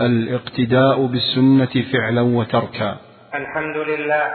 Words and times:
الاقتداء 0.00 1.06
بالسنة 1.06 1.74
فعلا 1.92 2.20
وتركا. 2.20 2.96
الحمد 3.34 3.76
لله. 3.76 4.26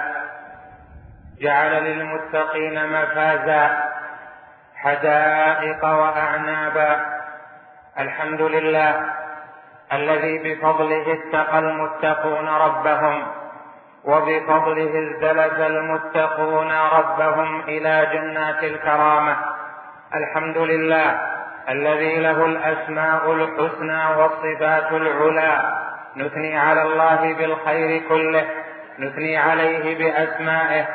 جعل 1.42 1.84
للمتقين 1.84 2.88
مفازا 2.90 3.84
حدائق 4.76 5.86
وأعنابا. 5.86 7.06
الحمد 8.00 8.42
لله 8.42 9.06
الذي 9.94 10.38
بفضله 10.38 11.06
اتقى 11.14 11.60
المتقون 11.60 12.48
ربهم 12.48 13.28
وبفضله 14.06 14.92
ازدلف 15.00 15.60
المتقون 15.60 16.72
ربهم 16.72 17.62
إلى 17.62 18.08
جنات 18.14 18.64
الكرامة. 18.64 19.36
الحمد 20.16 20.58
لله 20.58 21.41
الذي 21.70 22.20
له 22.20 22.46
الأسماء 22.46 23.32
الحسنى 23.32 24.06
والصفات 24.18 24.92
العلى. 24.92 25.62
نثني 26.18 26.58
على 26.58 26.82
الله 26.82 27.34
بالخير 27.34 28.02
كله. 28.10 28.46
نثني 29.00 29.38
عليه 29.38 29.98
بأسمائه. 29.98 30.88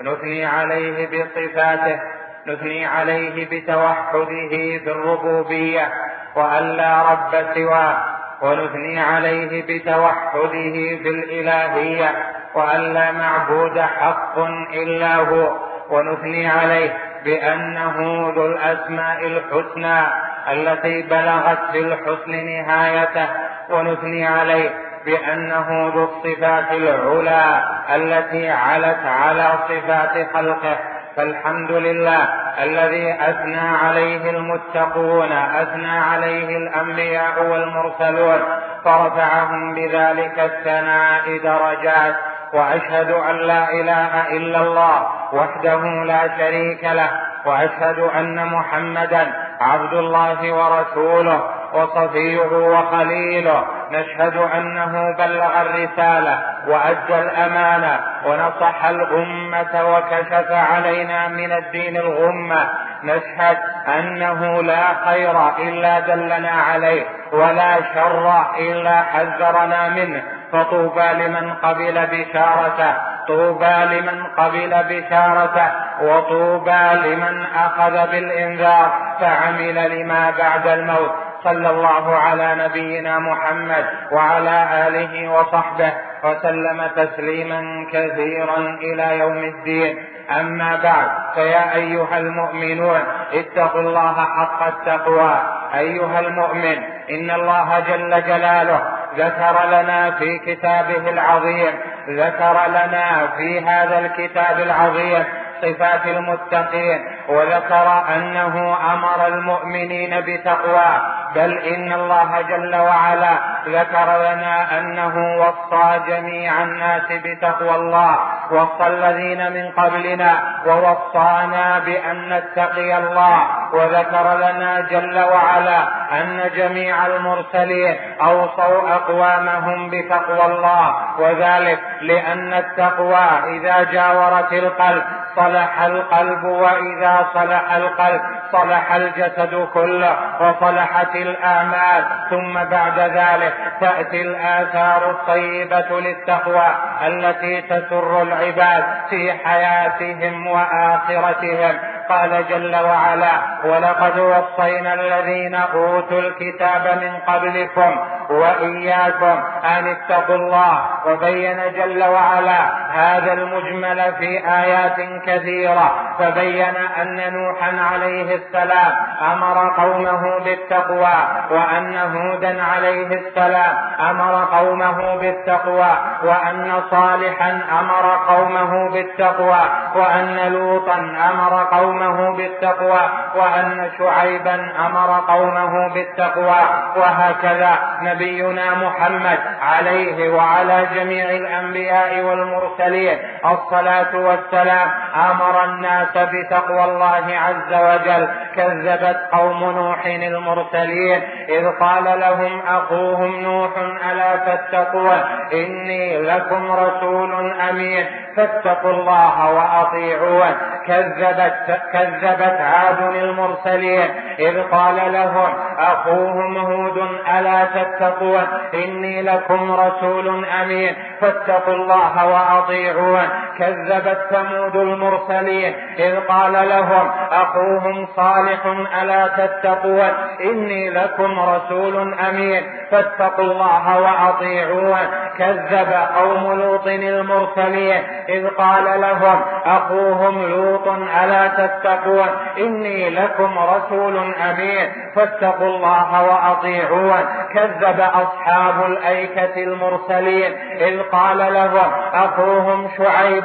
نثني 0.00 0.44
عليه 0.46 1.06
بصفاته. 1.06 2.00
نثني 2.46 2.86
عليه 2.86 3.46
بتوحده 3.50 4.48
في 4.48 4.90
الربوبية. 4.90 5.88
وأن 6.36 6.62
لا 6.62 7.02
رب 7.02 7.54
سواه. 7.54 7.96
ونثني 8.42 9.00
عليه 9.00 9.62
بتوحده 9.68 10.62
في 11.02 11.08
الإلهية. 11.08 12.10
وأن 12.54 12.80
لا 12.80 13.12
معبود 13.12 13.78
حق 13.78 14.38
إلا 14.74 15.16
هو. 15.16 15.58
ونثني 15.90 16.48
عليه 16.48 17.13
بأنه 17.24 17.96
ذو 18.36 18.46
الأسماء 18.46 19.26
الحسنى 19.26 20.06
التي 20.52 21.02
بلغت 21.02 21.58
في 21.72 21.78
الحسن 21.78 22.46
نهايته 22.46 23.28
ونثني 23.70 24.26
عليه 24.26 24.70
بأنه 25.04 25.92
ذو 25.94 26.04
الصفات 26.04 26.72
العلى 26.72 27.62
التي 27.94 28.50
علت 28.50 29.06
على 29.06 29.52
صفات 29.68 30.34
خلقه. 30.34 30.78
فالحمد 31.16 31.70
لله 31.70 32.28
الذي 32.62 33.16
أثنى 33.20 33.68
عليه 33.84 34.30
المتقون 34.30 35.32
أثنى 35.32 35.98
عليه 35.98 36.56
الأنبياء 36.56 37.42
والمرسلون 37.42 38.40
فرفعهم 38.84 39.74
بذلك 39.74 40.38
الثناء 40.38 41.38
درجات 41.44 42.14
وأشهد 42.52 43.10
أن 43.10 43.36
لا 43.36 43.72
إله 43.72 44.36
إلا 44.36 44.60
الله 44.60 45.06
وحده 45.34 46.04
لا 46.04 46.38
شريك 46.38 46.84
له 46.84 47.10
وأشهد 47.44 47.98
أن 47.98 48.46
محمدا 48.46 49.32
عبد 49.60 49.92
الله 49.92 50.52
ورسوله 50.52 51.40
وصفيه 51.72 52.46
وخليله. 52.46 53.64
نشهد 53.90 54.36
أنه 54.36 55.16
بلغ 55.18 55.62
الرسالة 55.62 56.38
وأدى 56.68 57.18
الأمانة 57.18 58.00
ونصح 58.26 58.84
الأمة 58.84 59.94
وكشف 59.94 60.52
علينا 60.52 61.28
من 61.28 61.52
الدين 61.52 61.96
الغمة. 61.96 62.68
نشهد 63.04 63.56
أنه 63.98 64.62
لا 64.62 64.84
خير 65.04 65.48
إلا 65.58 66.00
دلنا 66.00 66.50
عليه 66.50 67.04
ولا 67.32 67.76
شر 67.94 68.44
إلا 68.58 69.02
حذرنا 69.02 69.88
منه. 69.88 70.22
فطوبى 70.52 71.08
لمن 71.12 71.52
قبل 71.52 72.06
بشارته. 72.06 73.13
طوبى 73.28 73.76
لمن 73.90 74.26
قبل 74.38 74.84
بشارته 74.88 75.70
وطوبى 76.02 76.84
لمن 77.04 77.44
أخذ 77.56 78.10
بالإنذار 78.10 78.92
فعمل 79.20 80.00
لما 80.00 80.30
بعد 80.38 80.66
الموت. 80.66 81.14
صلى 81.44 81.70
الله 81.70 82.16
على 82.16 82.54
نبينا 82.64 83.18
محمد 83.18 83.84
وعلى 84.12 84.88
آله 84.88 85.28
وصحبه 85.28 85.92
وسلم 86.24 86.90
تسليما 86.96 87.86
كثيرا 87.92 88.58
إلى 88.82 89.18
يوم 89.18 89.38
الدين. 89.38 90.04
أما 90.40 90.80
بعد 90.82 91.08
فيا 91.34 91.74
أيها 91.74 92.18
المؤمنون 92.18 93.00
اتقوا 93.32 93.80
الله 93.80 94.14
حق 94.14 94.66
التقوى. 94.66 95.34
أيها 95.74 96.20
المؤمن 96.20 96.78
إن 97.10 97.30
الله 97.30 97.80
جل 97.80 98.22
جلاله 98.22 98.80
ذكر 99.16 99.66
لنا 99.66 100.10
في 100.10 100.38
كتابه 100.38 101.10
العظيم 101.10 101.70
ذكر 102.08 102.66
لنا 102.68 103.28
في 103.36 103.60
هذا 103.60 103.98
الكتاب 103.98 104.60
العظيم 104.60 105.24
صفات 105.62 106.06
المتقين 106.06 107.00
وذكر 107.28 108.04
أنه 108.16 108.76
أمر 108.92 109.26
المؤمنين 109.26 110.20
بتقوى 110.20 111.00
بل 111.34 111.58
إن 111.58 111.92
الله 111.92 112.40
جل 112.40 112.76
وعلا 112.76 113.38
ذكر 113.68 114.18
لنا 114.22 114.78
أنه 114.78 115.36
وصى 115.40 116.00
جميع 116.08 116.62
الناس 116.62 117.02
بتقوى 117.12 117.74
الله 117.74 118.18
وصى 118.50 118.86
الذين 118.86 119.52
من 119.52 119.70
قبلنا 119.72 120.42
ووصانا 120.66 121.78
بأن 121.78 122.28
نتقي 122.28 122.98
الله 122.98 123.38
وذكر 123.72 124.36
لنا 124.38 124.80
جل 124.80 125.18
وعلا 125.18 125.80
أن 126.20 126.50
جميع 126.56 127.06
المرسلين 127.06 127.96
أوصوا 128.22 128.94
أقوامهم 128.94 129.90
بتقوى 129.90 130.46
الله 130.46 130.94
وذلك 131.18 131.80
لأن 132.00 132.54
التقوى 132.54 133.26
إذا 133.56 133.82
جاورت 133.92 134.52
القلب 134.52 135.04
صلح 135.36 135.80
القلب 135.82 136.44
وإذا 136.44 137.26
صلح 137.34 137.74
القلب 137.74 138.20
صلح 138.52 138.94
الجسد 138.94 139.68
كله 139.74 140.16
وصلحت 140.40 141.16
الأعمال. 141.16 142.04
ثم 142.30 142.64
بعد 142.64 142.98
ذلك 142.98 143.54
تأتي 143.80 144.22
الآثار 144.22 145.10
الطيبة 145.10 146.00
للتقوى 146.00 146.66
التي 147.06 147.62
تسر 147.62 148.22
العباد 148.22 148.84
في 149.10 149.32
حياتهم 149.32 150.46
وآخرتهم. 150.46 151.78
قال 152.08 152.48
جل 152.48 152.76
وعلا 152.76 153.32
ولقد 153.64 154.18
وصينا 154.18 154.94
الذين 154.94 155.54
أوتوا 155.54 156.20
الكتاب 156.20 156.98
من 157.02 157.16
قبلكم 157.16 157.96
وإياكم 158.30 159.42
أن 159.64 159.86
اتقوا 159.88 160.36
الله 160.36 160.86
وبين 161.06 161.56
جل 161.76 162.04
وعلا 162.04 162.60
هذا 162.90 163.32
المجمل 163.32 164.12
في 164.18 164.42
آيات 164.48 164.96
كثيرة. 165.26 166.14
فبين 166.18 166.76
أن 167.02 167.32
نوحا 167.32 167.72
عليه 167.92 168.34
السلام 168.36 168.92
أمر 169.32 169.70
قومه 169.76 170.38
بالتقوى 170.44 171.14
وأن 171.50 171.96
هودا 171.96 172.62
عليه 172.62 173.06
السلام 173.06 173.76
أمر 174.10 174.44
قومه 174.44 175.16
بالتقوى 175.16 175.90
وأن 176.24 176.82
صالحا 176.90 177.60
أمر 177.80 178.18
قومه 178.28 178.90
بالتقوى 178.90 179.60
وأن 179.94 180.52
لوطا 180.52 180.98
أمر 181.30 181.64
قومه 181.72 182.36
بالتقوى 182.36 183.00
وأن 183.34 183.90
شعيبا 183.98 184.72
أمر 184.86 185.20
قومه 185.28 185.88
بالتقوى 185.94 186.60
وهكذا 186.96 187.78
نبينا 188.14 188.74
محمد 188.74 189.38
عليه 189.60 190.30
وعلى 190.30 190.86
جميع 190.94 191.30
الأنبياء 191.30 192.20
والمرسلين. 192.20 193.18
الصلاة 193.44 194.16
والسلام 194.16 194.90
أمر 195.30 195.64
الناس 195.64 196.16
بتقوى 196.16 196.84
الله 196.84 197.24
عز 197.38 197.72
وجل. 197.72 198.28
كذبت 198.56 199.20
قوم 199.32 199.64
نوح 199.64 200.06
المرسلين. 200.06 201.22
إذ 201.48 201.70
قال 201.80 202.20
لهم 202.20 202.60
أخوهم 202.68 203.40
نوح 203.40 203.70
ألا 204.10 204.36
تتقون؟ 204.36 205.20
إني 205.52 206.18
لكم 206.22 206.72
رسول 206.72 207.60
أمين. 207.60 208.06
فاتقوا 208.36 208.90
الله 208.90 209.52
وأطيعون. 209.52 210.54
كذبت 210.86 211.80
كذبت 211.92 212.60
عاد 212.60 213.02
المرسلين. 213.02 214.10
إذ 214.38 214.62
قال 214.62 215.12
لهم 215.12 215.52
أخوهم 215.78 216.56
هود 216.56 217.08
ألا 217.38 217.64
تتقون؟ 217.64 218.46
إني 218.74 219.22
لكم 219.22 219.72
رسول 219.72 220.46
أمين. 220.62 220.96
فاتقوا 221.20 221.74
الله 221.74 222.26
وأطيعون. 222.26 223.28
كذبت 223.58 224.18
ثمود 224.30 224.76
المرسلين. 224.76 225.74
إذ 225.98 226.20
قال 226.20 226.52
لهم 226.52 227.10
أخوهم 227.32 228.06
صالح 228.16 228.66
ألا 229.02 229.26
تتقون؟ 229.26 230.10
إني 230.40 230.90
لكم 230.90 231.40
رسول 231.40 232.14
أمين. 232.28 232.62
فاتقوا 232.90 233.44
الله 233.44 234.00
وأطيعون. 234.00 235.23
كذب 235.38 235.92
قوم 236.16 236.52
لوط 236.60 236.86
المرسلين 236.86 238.02
إذ 238.28 238.46
قال 238.48 239.00
لهم 239.00 239.40
أخوهم 239.66 240.46
لوط 240.48 240.88
ألا 241.22 241.48
تتقون 241.48 242.26
إني 242.58 243.10
لكم 243.10 243.58
رسول 243.58 244.16
أمين 244.50 244.92
فاتقوا 245.16 245.66
الله 245.66 246.22
وأطيعون 246.22 247.24
كذب 247.54 248.00
أصحاب 248.00 248.86
الأيكة 248.86 249.62
المرسلين 249.62 250.52
إذ 250.80 251.02
قال 251.02 251.38
لهم 251.38 251.90
أخوهم 252.14 252.88
شعيب 252.98 253.44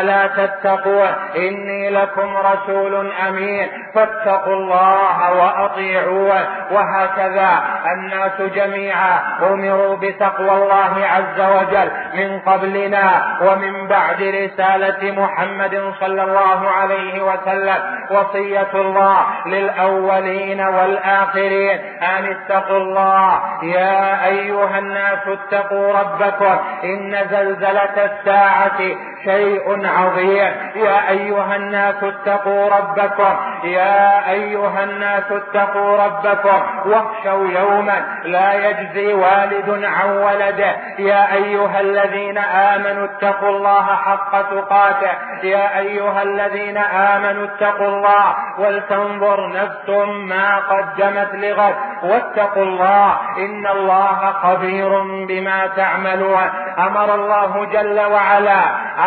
ألا 0.00 0.26
تتقون 0.26 1.08
إني 1.36 1.90
لكم 1.90 2.36
رسول 2.36 3.12
أمين 3.28 3.68
فاتقوا 3.94 4.54
الله 4.54 5.32
وأطيعون 5.32 6.40
وهكذا 6.70 7.62
الناس 7.92 8.40
جميعا 8.54 9.18
أمروا 9.42 9.96
بتقوى 9.96 10.50
الله 10.50 11.06
عز 11.06 11.25
وجل 11.38 11.90
من 12.14 12.40
قبلنا 12.40 13.22
ومن 13.42 13.86
بعد 13.86 14.22
رسالة 14.22 15.22
محمد 15.22 15.92
صلى 16.00 16.22
الله 16.22 16.70
عليه 16.70 17.22
وسلم. 17.22 17.78
وصية 18.10 18.72
الله 18.74 19.18
للأولين 19.46 20.60
والآخرين. 20.60 21.80
أن 22.02 22.36
اتقوا 22.36 22.76
الله. 22.76 23.40
يا 23.62 24.26
أيها 24.26 24.78
الناس 24.78 25.18
اتقوا 25.26 25.92
ربكم. 25.98 26.58
إن 26.84 27.16
زلزلة 27.30 28.04
الساعة 28.04 28.78
شيء 29.24 29.86
عظيم. 29.86 30.52
يا 30.74 31.08
أيها 31.08 31.56
الناس 31.56 32.04
اتقوا 32.04 32.68
ربكم. 32.68 33.36
يا 33.64 34.30
أيها 34.30 34.84
الناس 34.84 35.24
اتقوا 35.30 36.04
ربكم. 36.04 36.62
واخشوا 36.86 37.48
يوما 37.48 38.04
لا 38.24 38.68
يجزي 38.68 39.12
والد 39.14 39.84
عن 39.84 40.10
ولده. 40.10 40.76
يا 40.98 41.15
أيها 41.16 41.80
الذين 41.80 42.38
آمنوا 42.38 43.04
اتقوا 43.04 43.48
الله 43.48 43.84
حق 43.96 44.50
تقاته. 44.50 45.12
يا 45.42 45.78
أيها 45.78 46.22
الذين 46.22 46.76
آمنوا 46.76 47.44
اتقوا 47.44 47.88
الله 47.88 48.34
ولتنظر 48.58 49.48
نفس 49.52 49.88
ما 50.08 50.56
قدمت 50.56 51.34
لغد. 51.34 51.74
واتقوا 52.02 52.62
الله 52.62 53.18
إن 53.38 53.66
الله 53.66 54.32
خبير 54.42 55.00
بما 55.28 55.66
تعملون. 55.66 56.50
أمر 56.78 57.14
الله 57.14 57.64
جل 57.64 58.00
وعلا. 58.00 58.62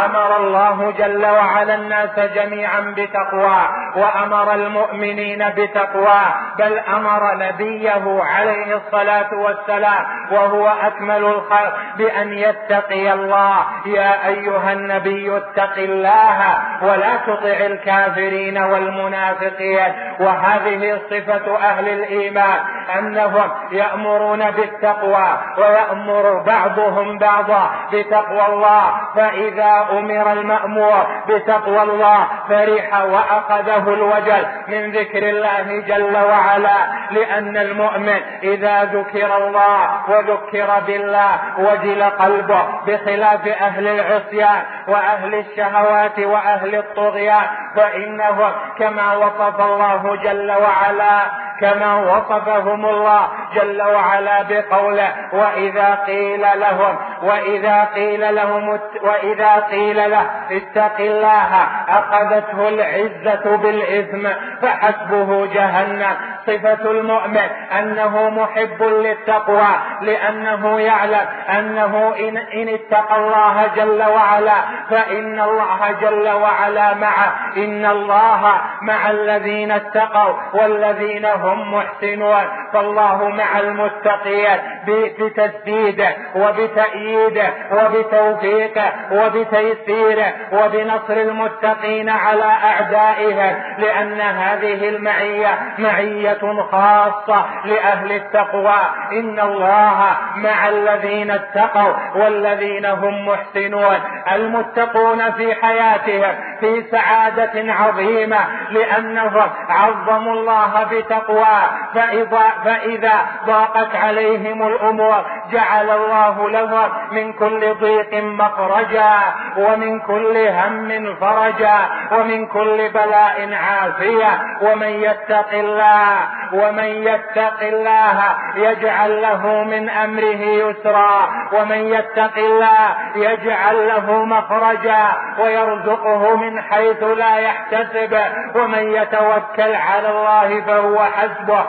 أمر 0.05 0.37
الله 0.37 0.91
جل 0.97 1.25
وعلا 1.25 1.75
الناس 1.75 2.19
جميعا 2.19 2.93
بتقوى. 2.97 3.61
وأمر 3.95 4.53
المؤمنين 4.53 5.49
بتقوى. 5.49 6.21
بل 6.59 6.79
أمر 6.79 7.33
نبيه 7.35 8.23
عليه 8.23 8.75
الصلاة 8.75 9.33
والسلام. 9.33 10.05
وهو 10.31 10.67
أكمل 10.67 11.23
الخلق. 11.25 11.77
بأن 11.99 12.33
يتقي 12.33 13.13
الله. 13.13 13.55
يا 13.85 14.27
أيها 14.27 14.73
النبي 14.73 15.37
اتق 15.37 15.77
الله 15.77 16.39
ولا 16.81 17.15
تطع 17.27 17.57
الكافرين 17.65 18.57
والمنافقين. 18.57 19.93
وهذه 20.19 21.01
صفة 21.09 21.57
أهل 21.57 21.89
الإيمان. 21.89 22.59
أنهم 22.97 23.51
يأمرون 23.71 24.51
بالتقوى 24.51 25.27
ويأمر 25.57 26.43
بعضهم 26.45 27.17
بعضا 27.17 27.69
بتقوى 27.93 28.45
الله. 28.47 28.83
فإذا 29.15 29.87
أمر 29.91 30.31
المأمور 30.31 31.07
بتقوى 31.27 31.81
الله 31.81 32.27
فرح 32.49 33.01
وأخذه 33.03 33.93
الوجل 33.93 34.45
من 34.67 34.91
ذكر 34.91 35.29
الله 35.29 35.79
جل 35.87 36.17
وعلا. 36.17 36.77
لأن 37.11 37.57
المؤمن 37.57 38.19
إذا 38.43 38.83
ذكر 38.83 39.37
الله 39.37 40.09
وذكر 40.09 40.79
بالله 40.87 41.31
وجل 41.57 42.03
قلبه 42.03 42.63
بخلاف 42.87 43.47
أهل 43.47 43.87
العصيان 43.87 44.61
وأهل 44.87 45.35
الشهوات 45.35 46.19
وأهل 46.19 46.75
الطغيان. 46.75 47.47
فإنه 47.75 48.51
كما 48.79 49.13
وصف 49.15 49.61
الله 49.61 50.15
جل 50.15 50.51
وعلا 50.51 51.19
كما 51.61 51.95
وصفهم 51.95 52.78
الله 52.85 53.27
جل 53.55 53.81
وعلا 53.81 54.43
بقوله 54.49 55.11
وإذا 55.33 55.95
قيل 55.95 56.41
لهم 56.41 56.97
وإذا 57.23 57.83
قيل 57.83 58.35
لهم 58.35 58.79
وإذا 59.01 59.55
قيل 59.55 60.11
له 60.11 60.25
اتق 60.51 60.99
الله 60.99 61.67
أخذته 61.89 62.69
العزة 62.69 63.57
بالإثم 63.57 64.27
فحسبه 64.61 65.45
جهنم. 65.45 66.15
صفة 66.47 66.91
المؤمن 66.91 67.49
أنه 67.79 68.29
محب 68.29 68.83
للتقوى 68.83 69.67
لأنه 70.01 70.79
يعلم 70.79 71.25
أنه 71.49 72.15
إن, 72.19 72.37
إن 72.37 72.69
اتقى 72.69 73.17
الله 73.17 73.67
جل 73.75 74.03
وعلا 74.03 74.55
فإن 74.89 75.39
الله 75.39 75.91
جل 76.01 76.29
وعلا 76.29 76.93
معه. 76.93 77.33
إن 77.57 77.85
الله 77.85 78.61
مع 78.81 79.09
الذين 79.09 79.71
اتقوا 79.71 80.33
والذين 80.53 81.25
هم 81.25 81.73
محسنون. 81.73 82.43
فالله 82.73 83.29
مع 83.29 83.59
المتقين 83.59 84.57
بتسديده 84.87 86.09
وبتأييده 86.35 87.49
وبتوفيقه 87.71 88.91
وبتيسيره 89.11 90.33
وبنصر 90.51 91.13
المتقين 91.13 92.09
على 92.09 92.43
أعدائهم 92.43 93.55
لأن 93.77 94.21
هذه 94.21 94.89
المعية 94.89 95.59
معية 95.79 96.61
خاصة 96.71 97.45
لأهل 97.65 98.11
التقوى. 98.11 98.79
إن 99.11 99.39
الله 99.39 100.17
مع 100.35 100.67
الذين 100.69 101.31
اتقوا 101.31 101.93
والذين 102.15 102.85
هم 102.85 103.27
محسنون. 103.27 103.97
المتقون 104.31 105.31
في 105.31 105.55
حياتهم 105.55 106.35
في 106.59 106.83
سعادة 106.91 107.73
عظيمة 107.73 108.37
لأنهم 108.69 109.49
عظموا 109.69 110.33
الله 110.33 110.83
بتقوى 110.83 111.57
فإذا, 111.95 112.43
فإذا 112.65 113.13
ضاقت 113.45 113.95
عليهم 113.95 114.67
الأمور 114.67 115.25
جعل 115.51 115.89
الله 115.89 116.49
لهم 116.49 116.89
من 117.11 117.33
كل 117.33 117.73
ضيق 117.73 118.23
مخرجا 118.23 119.15
ومن 119.57 119.99
كل 119.99 120.37
هم 120.37 121.15
فرجا 121.15 121.77
ومن 122.11 122.45
كل 122.45 122.89
بلاء 122.89 123.53
عافية. 123.53 124.41
ومن 124.61 124.87
يتق 124.87 125.53
الله 125.53 126.17
ومن 126.53 126.83
يتق 126.83 127.59
الله 127.61 128.23
يجعل 128.55 129.21
له 129.21 129.63
من 129.63 129.89
أمره 129.89 130.43
يسرا. 130.63 131.29
ومن 131.53 131.77
يتق 131.77 132.37
الله 132.37 132.95
يجعل 133.15 133.87
له 133.87 134.25
مخرجا 134.25 135.05
ويرزقه 135.39 136.35
من 136.35 136.61
حيث 136.61 137.03
لا 137.03 137.37
يحتسب. 137.37 138.19
ومن 138.55 138.91
يتوكل 138.91 139.75
على 139.75 140.09
الله 140.09 140.61
فهو 140.61 141.05
حسبه. 141.05 141.65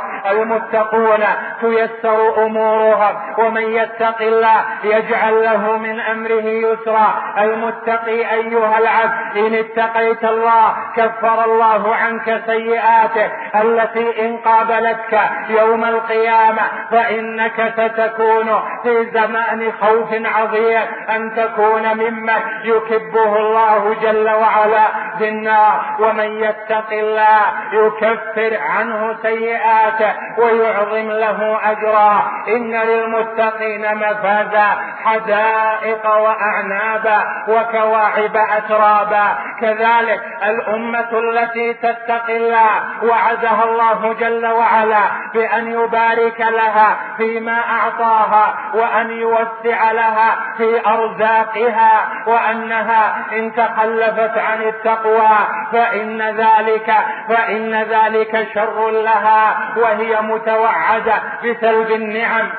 المتقون 0.75 1.25
تيسر 1.61 2.45
امورهم 2.47 3.17
ومن 3.39 3.63
يتق 3.63 4.21
الله 4.21 4.65
يجعل 4.85 5.43
له 5.43 5.77
من 5.77 6.01
أمره 6.01 6.45
يسرا. 6.45 7.35
المتقي 7.39 8.33
أيها 8.33 8.79
العبد 8.79 9.37
إن 9.37 9.55
اتقيت 9.55 10.25
الله 10.25 10.75
كفر 10.97 11.45
الله 11.45 11.95
عنك 11.95 12.43
سيئاته 12.47 13.31
التي 13.55 14.27
إن 14.27 14.37
قابلتك 14.37 15.21
يوم 15.49 15.85
القيامة 15.85 16.63
فإنك 16.91 17.75
ستكون 17.77 18.61
في 18.83 19.11
زمان 19.15 19.73
خوف 19.81 20.09
عظيم. 20.13 20.81
أن 21.11 21.35
تكون 21.37 21.95
ممن 21.95 22.41
يكبه 22.65 23.37
الله 23.37 23.97
جل 24.03 24.31
وعلا 24.31 24.87
في 25.19 25.29
النار 25.29 25.97
ومن 26.01 26.43
يتق 26.45 26.93
الله 26.93 27.41
يكفر 27.73 28.59
عنه 28.61 29.17
سيئاته 29.23 30.15
ويعظم 30.61 31.11
له 31.11 31.59
أجرا. 31.71 32.31
إن 32.49 32.75
للمتقين 32.75 33.95
مفازا 33.95 34.69
حدائق 35.05 36.07
واعنابا 36.07 37.25
وكواعب 37.49 38.37
اترابا 38.37 39.39
كذلك 39.61 40.21
الأمة 40.45 41.19
التي 41.19 41.75
تتقي 41.75 42.37
الله 42.37 42.71
وعدها 43.03 43.65
الله 43.65 44.13
جل 44.21 44.47
وعلا 44.47 45.03
بأن 45.35 45.73
يبارك 45.73 46.41
لها 46.41 46.97
فيما 47.17 47.59
أعطاها 47.59 48.55
وأن 48.75 49.11
يوسع 49.11 49.93
لها 49.93 50.37
في 50.57 50.81
أرزاقها. 50.87 52.09
وأنها 52.27 53.17
إن 53.33 53.55
تخلفت 53.55 54.39
عن 54.39 54.63
التقوى 54.63 55.39
فإن 55.73 56.23
ذلك 56.23 56.95
فإن 57.29 57.75
ذلك 57.75 58.49
شر 58.55 58.91
لها 58.91 59.59
وهي 59.77 60.21
متوعده 60.51 61.23
بسلب 61.45 61.91
النعم. 61.91 62.53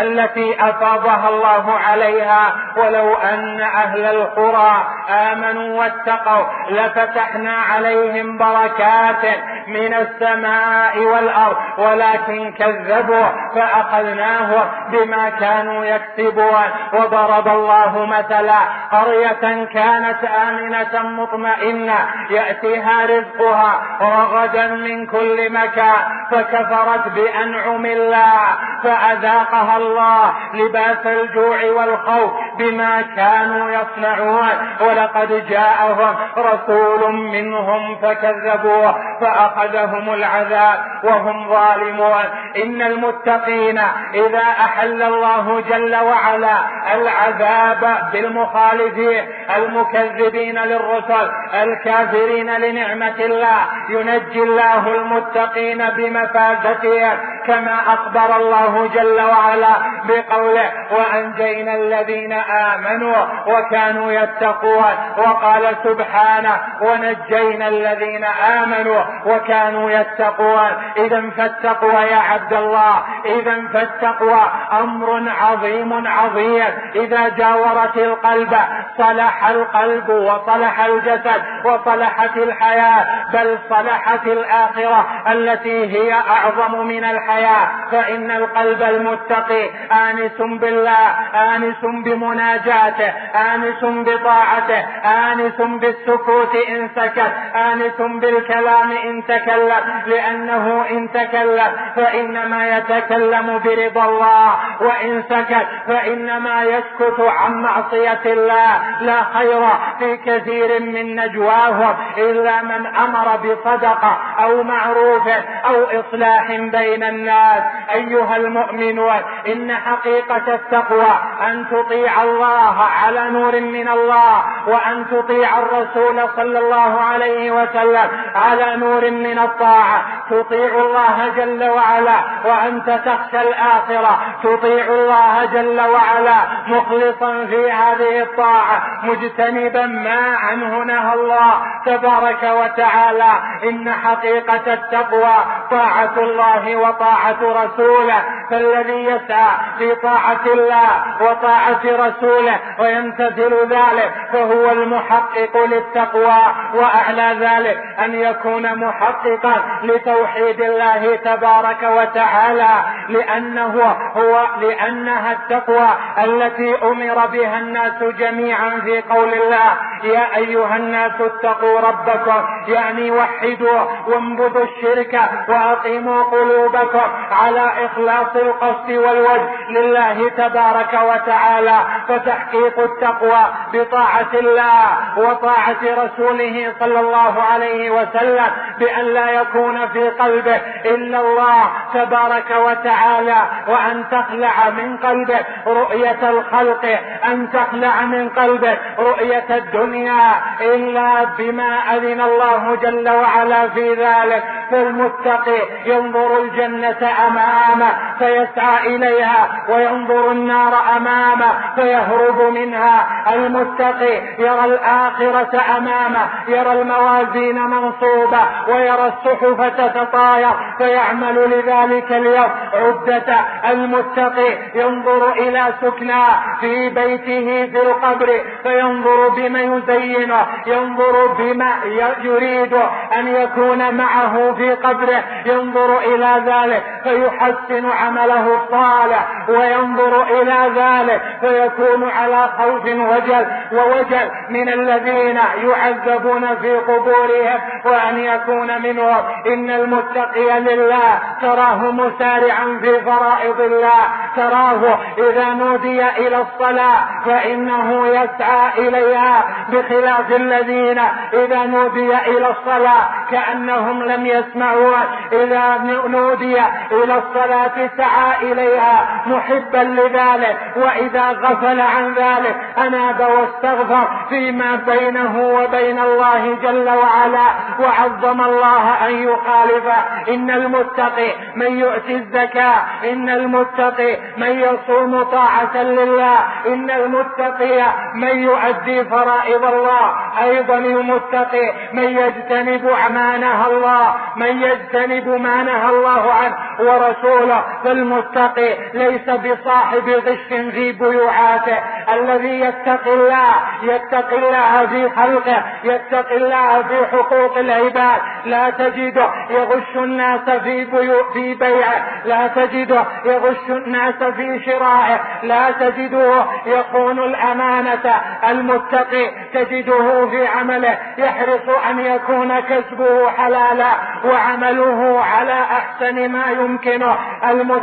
التي 0.00 0.56
أفاضها 0.60 1.28
الله 1.28 1.72
عليها 1.72 2.54
ولو 2.76 3.14
أن 3.14 3.60
أهل 3.60 4.04
القرى 4.04 4.86
آمنوا 5.10 5.78
واتقوا 5.78 6.46
لفتحنا 6.70 7.52
عليهم 7.52 8.38
بركات 8.38 9.24
من 9.68 9.94
السماء 9.94 10.98
والأرض 10.98 11.56
ولكن 11.78 12.52
كذبوا 12.52 13.26
فاخذناهم 13.54 14.64
بما 14.92 15.30
كانوا 15.30 15.84
يكسبون. 15.84 16.64
وضرب 16.92 17.48
الله 17.48 18.06
مثلا 18.06 18.58
قرية 18.92 19.64
كانت 19.64 20.24
آمنة 20.24 21.02
مطمئنة 21.02 21.98
يأتيها 22.30 23.06
رزقها 23.06 23.80
رغدا 24.00 24.66
من 24.66 25.06
كل 25.06 25.52
مكان 25.52 25.96
فكفرت 26.30 27.08
بأنعم 27.08 27.86
الله 27.86 28.40
فأذاقها 28.84 29.77
الله 29.78 30.32
لباس 30.54 31.06
الجوع 31.06 31.58
والخوف 31.76 32.30
بما 32.58 33.02
كانوا 33.16 33.70
يصنعون. 33.70 34.48
ولقد 34.80 35.46
جاءهم 35.50 36.14
رسول 36.38 37.12
منهم 37.12 37.96
فكذبوه 37.96 38.94
فأخذهم 39.20 40.14
العذاب 40.14 40.78
وهم 41.04 41.48
ظالمون. 41.48 42.24
إن 42.64 42.82
المتقين 42.82 43.78
إذا 44.14 44.42
أحل 44.42 45.02
الله 45.02 45.60
جل 45.60 45.96
وعلا 45.96 46.56
العذاب 46.94 48.10
بالمخالفين 48.12 49.24
المكذبين 49.56 50.58
للرسل 50.58 51.30
الكافرين 51.62 52.56
لنعمة 52.56 53.18
الله 53.18 53.58
ينجي 53.88 54.42
الله 54.42 54.94
المتقين 54.94 55.90
بمفازتهم 55.90 57.18
كما 57.46 57.76
أخبر 57.94 58.36
الله 58.36 58.90
جل 58.94 59.20
وعلا. 59.20 59.67
بقوله 60.08 60.70
وأنجينا 60.90 61.74
الذين 61.74 62.32
آمنوا 62.32 63.26
وكانوا 63.46 64.12
يتقون 64.12 64.94
وقال 65.18 65.76
سبحانه 65.84 66.56
ونجينا 66.80 67.68
الذين 67.68 68.24
آمنوا 68.24 69.02
وكانوا 69.26 69.90
يتقون. 69.90 70.70
إذا 70.96 71.30
فالتقوى 71.36 72.02
يا 72.02 72.16
عبد 72.16 72.52
الله. 72.52 72.94
إذا 73.24 73.68
فالتقوى 73.72 74.42
أمر 74.72 75.30
عظيم 75.40 76.06
عظيم. 76.06 76.64
إذا 76.94 77.28
جاورت 77.28 77.96
القلب 77.96 78.56
صلح 78.98 79.48
القلب 79.48 80.08
وصلح 80.08 80.80
الجسد 80.80 81.42
وصلحت 81.64 82.36
الحياة 82.36 83.06
بل 83.32 83.58
صلحت 83.70 84.26
الآخرة 84.26 85.06
التي 85.32 85.98
هي 85.98 86.12
أعظم 86.12 86.86
من 86.86 87.04
الحياة. 87.04 87.68
فإن 87.90 88.30
القلب 88.30 88.82
المتقي 88.82 89.57
آنس 89.92 90.38
بالله 90.60 91.06
آنس 91.34 91.82
بمناجاته 92.04 93.12
آنس 93.54 93.82
بطاعته 93.84 94.80
آنس 95.04 95.58
بالسكوت 95.60 96.54
إن 96.68 96.88
سكت 96.96 97.32
آنس 97.56 97.98
بالكلام 98.20 98.90
إن 98.90 99.24
تكلم 99.24 99.82
لأنه 100.06 100.84
إن 100.90 101.12
تكلم 101.12 101.72
فإنما 101.96 102.76
يتكلم 102.76 103.60
برضا 103.64 104.04
الله 104.08 104.56
وإن 104.80 105.22
سكت 105.22 105.66
فإنما 105.88 106.62
يسكت 106.64 107.20
عن 107.20 107.52
معصية 107.62 108.20
الله. 108.26 108.72
لا 109.00 109.22
خير 109.22 109.62
في 109.98 110.16
كثير 110.16 110.82
من 110.82 111.16
نجواهم 111.20 111.94
إلا 112.18 112.62
من 112.62 112.86
أمر 112.86 113.36
بصدقة 113.36 114.18
أو 114.42 114.62
معروف 114.62 115.28
أو 115.64 115.84
إصلاح 116.00 116.52
بين 116.52 117.02
الناس. 117.02 117.62
أيها 117.94 118.36
المؤمنون 118.36 119.20
إن 119.52 119.72
حقيقة 119.76 120.54
التقوى 120.54 121.18
أن 121.46 121.66
تطيع 121.70 122.22
الله 122.22 122.82
على 122.82 123.30
نور 123.30 123.60
من 123.60 123.88
الله 123.88 124.42
وأن 124.66 125.06
تطيع 125.10 125.58
الرسول 125.58 126.28
صلى 126.36 126.58
الله 126.58 127.00
عليه 127.00 127.50
وسلم 127.50 128.08
على 128.34 128.76
نور 128.76 129.10
من 129.10 129.38
الطاعة. 129.38 130.02
تطيع 130.30 130.74
الله 130.74 131.28
جل 131.36 131.68
وعلا 131.68 132.20
وأنت 132.44 132.90
تخشى 132.90 133.40
الآخرة. 133.40 134.18
تطيع 134.42 134.84
الله 134.84 135.44
جل 135.44 135.80
وعلا 135.80 136.36
مخلصا 136.68 137.46
في 137.46 137.70
هذه 137.70 138.22
الطاعة. 138.22 138.82
مجتنبا 139.02 139.86
ما 139.86 140.36
عنه 140.36 140.84
نهى 140.84 141.14
الله 141.14 141.54
تبارك 141.86 142.42
وتعالى. 142.42 143.32
إن 143.64 143.92
حقيقة 143.92 144.74
التقوى 144.74 145.36
طاعة 145.70 146.14
الله 146.18 146.76
وطاعة 146.76 147.38
رسوله. 147.42 148.22
فالذي 148.50 149.04
يسعى 149.04 149.37
في 149.78 149.94
طاعة 149.94 150.40
الله 150.46 150.88
وطاعة 151.20 151.80
رسوله 151.84 152.58
ويمتثل 152.78 153.54
ذلك 153.70 154.12
فهو 154.32 154.70
المحقق 154.70 155.64
للتقوى 155.64 156.38
وأعلى 156.74 157.36
ذلك 157.40 157.78
أن 158.04 158.14
يكون 158.14 158.78
محققا 158.78 159.62
لتوحيد 159.82 160.60
الله 160.60 161.16
تبارك 161.16 161.82
وتعالى 161.82 162.68
لأنه 163.08 163.96
هو 164.16 164.46
لأنها 164.60 165.32
التقوى 165.32 165.88
التي 166.24 166.74
أمر 166.82 167.26
بها 167.26 167.58
الناس 167.58 168.02
جميعا 168.02 168.70
في 168.84 169.02
قول 169.02 169.34
الله 169.34 169.72
يا 170.04 170.36
أيها 170.36 170.76
الناس 170.76 171.12
اتقوا 171.20 171.80
ربكم 171.80 172.44
يعني 172.68 173.10
وحدوا 173.10 173.80
وانبذوا 174.06 174.64
الشرك 174.64 175.20
وأقيموا 175.48 176.22
قلوبكم 176.22 177.10
على 177.32 177.70
إخلاص 177.86 178.36
القصد 178.36 178.90
والوجه 179.28 179.70
لله 179.70 180.30
تبارك 180.30 180.92
وتعالى 180.92 181.78
فتحقيق 182.08 182.80
التقوى 182.80 183.44
بطاعة 183.72 184.32
الله 184.34 184.84
وطاعة 185.16 185.82
رسوله 185.82 186.74
صلى 186.80 187.00
الله 187.00 187.42
عليه 187.42 187.90
وسلم 187.90 188.46
بأن 188.78 189.04
لا 189.04 189.30
يكون 189.30 189.88
في 189.88 190.08
قلبه 190.08 190.60
إلا 190.84 191.20
الله 191.20 191.64
تبارك 191.94 192.50
وتعالى 192.50 193.42
وأن 193.68 194.04
تخلع 194.10 194.70
من 194.70 194.96
قلبه 194.96 195.40
رؤية 195.66 196.30
الخلق 196.30 196.84
أن 197.24 197.50
تخلع 197.52 198.00
من 198.00 198.28
قلبه 198.28 198.78
رؤية 198.98 199.46
الدنيا. 199.50 200.34
إلا 200.60 201.24
بما 201.24 201.96
أذن 201.96 202.20
الله 202.20 202.76
جل 202.76 203.08
وعلا 203.08 203.68
في 203.68 203.94
ذلك 203.94 204.44
فالمتقي 204.70 205.60
ينظر 205.84 206.38
الجنة 206.42 207.10
أمامه 207.26 207.92
فيسعى 208.18 208.96
إليها 208.96 209.48
وينظر 209.68 210.30
النار 210.32 210.74
أمامه 210.96 211.74
فيهرب 211.76 212.52
منها. 212.52 213.06
المتقي 213.34 214.22
يرى 214.38 214.64
الآخرة 214.64 215.60
أمامه 215.76 216.28
يرى 216.48 216.72
الموازين 216.72 217.62
منصوبة 217.62 218.40
ويرى 218.68 219.06
الصحف 219.06 219.72
تتطاير 219.78 220.52
فيعمل 220.78 221.50
لذلك 221.50 222.12
اليوم. 222.12 222.50
عدة 222.74 223.36
المتقي 223.70 224.58
ينظر 224.74 225.32
إلى 225.32 225.74
سكنى 225.80 226.24
في 226.60 226.88
بيته 226.88 227.70
في 227.72 227.82
القبر 227.82 228.40
فينظر 228.62 229.28
بما 229.28 229.62
يزينه 229.62 230.46
ينظر 230.66 231.26
بما 231.38 231.74
يريد 232.22 232.74
أن 233.18 233.28
يكون 233.28 233.94
معه 233.94 234.54
في 234.54 234.74
قبره 234.74 235.24
ينظر 235.46 235.98
إلى 235.98 236.42
ذلك 236.46 236.82
فيحسن 237.04 237.90
عمله 237.90 238.07
الصالح 238.16 239.28
وينظر 239.48 240.22
إلى 240.22 240.72
ذلك 240.76 241.22
فيكون 241.40 242.10
على 242.10 242.48
خوف 242.58 242.84
وجل 242.84 243.46
ووجل 243.72 244.30
من 244.50 244.68
الذين 244.68 245.38
يعذبون 245.56 246.56
في 246.56 246.76
قبورهم 246.76 247.60
وأن 247.84 248.18
يكون 248.18 248.82
منهم. 248.82 249.24
إن 249.46 249.70
المتقي 249.70 250.60
لله 250.60 251.18
تراه 251.42 251.90
مسارعا 251.90 252.78
في 252.82 253.00
فرائض 253.00 253.60
الله 253.60 254.02
تراه 254.36 254.98
إذا 255.18 255.48
نودي 255.48 256.08
إلى 256.08 256.36
الصلاة 256.36 256.98
فإنه 257.26 258.06
يسعى 258.06 258.88
إليها 258.88 259.44
بخلاف 259.72 260.32
الذين 260.32 260.98
إذا 261.32 261.66
نودي 261.66 262.16
إلى 262.16 262.50
الصلاة 262.50 263.08
كأنهم 263.30 264.02
لم 264.02 264.26
يسمعوا 264.26 264.96
إذا 265.32 265.78
نودي 266.06 266.60
إلى 266.92 267.18
الصلاة 267.18 267.88
سعى 267.98 268.52
إليها 268.52 269.22
محبا 269.26 269.78
لذلك 269.78 270.56
وإذا 270.76 271.30
غفل 271.30 271.80
عن 271.80 272.14
ذلك 272.14 272.56
أناب 272.78 273.20
واستغفر 273.20 274.08
فيما 274.28 274.76
بينه 274.76 275.38
وبين 275.38 275.98
الله 275.98 276.54
جل 276.62 276.88
وعلا 276.88 277.46
وعظم 277.80 278.40
الله 278.40 279.06
أن 279.06 279.12
يخالف. 279.28 279.86
إن 280.28 280.50
المتقي 280.50 281.30
من 281.56 281.78
يؤتي 281.80 282.14
الزكاة 282.14 282.76
إن 283.12 283.28
المتقي 283.28 284.16
من 284.36 284.60
يصوم 284.60 285.22
طاعة 285.22 285.76
لله 285.82 286.38
إن 286.66 286.90
المتقي 286.90 287.82
من 288.14 288.42
يؤدي 288.42 289.04
فرائض 289.04 289.64
الله. 289.64 290.14
أيضا 290.42 290.78
المتقي 290.78 291.72
من 291.92 292.04
يجتنب 292.04 292.84
ما 293.10 293.36
نهى 293.36 293.66
الله 293.72 294.14
من 294.36 294.62
يجتنب 294.62 295.28
ما 295.28 295.62
نهى 295.62 295.88
الله 295.90 296.32
عنه 296.32 296.56
ورسوله. 296.80 297.64
فالمتقي 297.88 298.76
ليس 298.94 299.30
بصاحب 299.30 300.08
غش 300.08 300.38
في 300.48 300.92
بيوعاته 300.92 301.78
الذي 302.14 302.60
يتقي 302.60 303.14
الله 303.14 303.54
يتقي 303.82 304.36
الله 304.36 304.86
في 304.86 305.10
خلقه 305.10 305.62
يتقي 305.84 306.36
الله 306.36 306.82
في 306.82 307.06
حقوق 307.06 307.58
العباد. 307.58 308.20
لا 308.44 308.70
تجده 308.70 309.30
يغش 309.50 309.96
الناس 309.96 310.50
في 310.50 310.84
بيو 310.84 311.24
في 311.32 311.54
بيعه. 311.54 312.24
لا 312.24 312.46
تجده 312.46 313.04
يغش 313.24 313.70
الناس 313.70 314.22
في 314.22 314.60
شرائه. 314.66 315.20
لا 315.42 315.70
تجده 315.70 316.44
يخون 316.66 317.18
الأمانة. 317.18 318.14
المتقي 318.50 319.30
تجده 319.54 320.26
في 320.30 320.46
عمله. 320.46 320.98
يحرص 321.18 321.76
أن 321.90 322.00
يكون 322.00 322.60
كسبه 322.60 323.30
حلالا 323.30 323.92
وعمله 324.24 325.20
على 325.20 325.62
أحسن 325.62 326.28
ما 326.32 326.44
يمكنه. 326.50 327.18
المتقي 327.50 327.77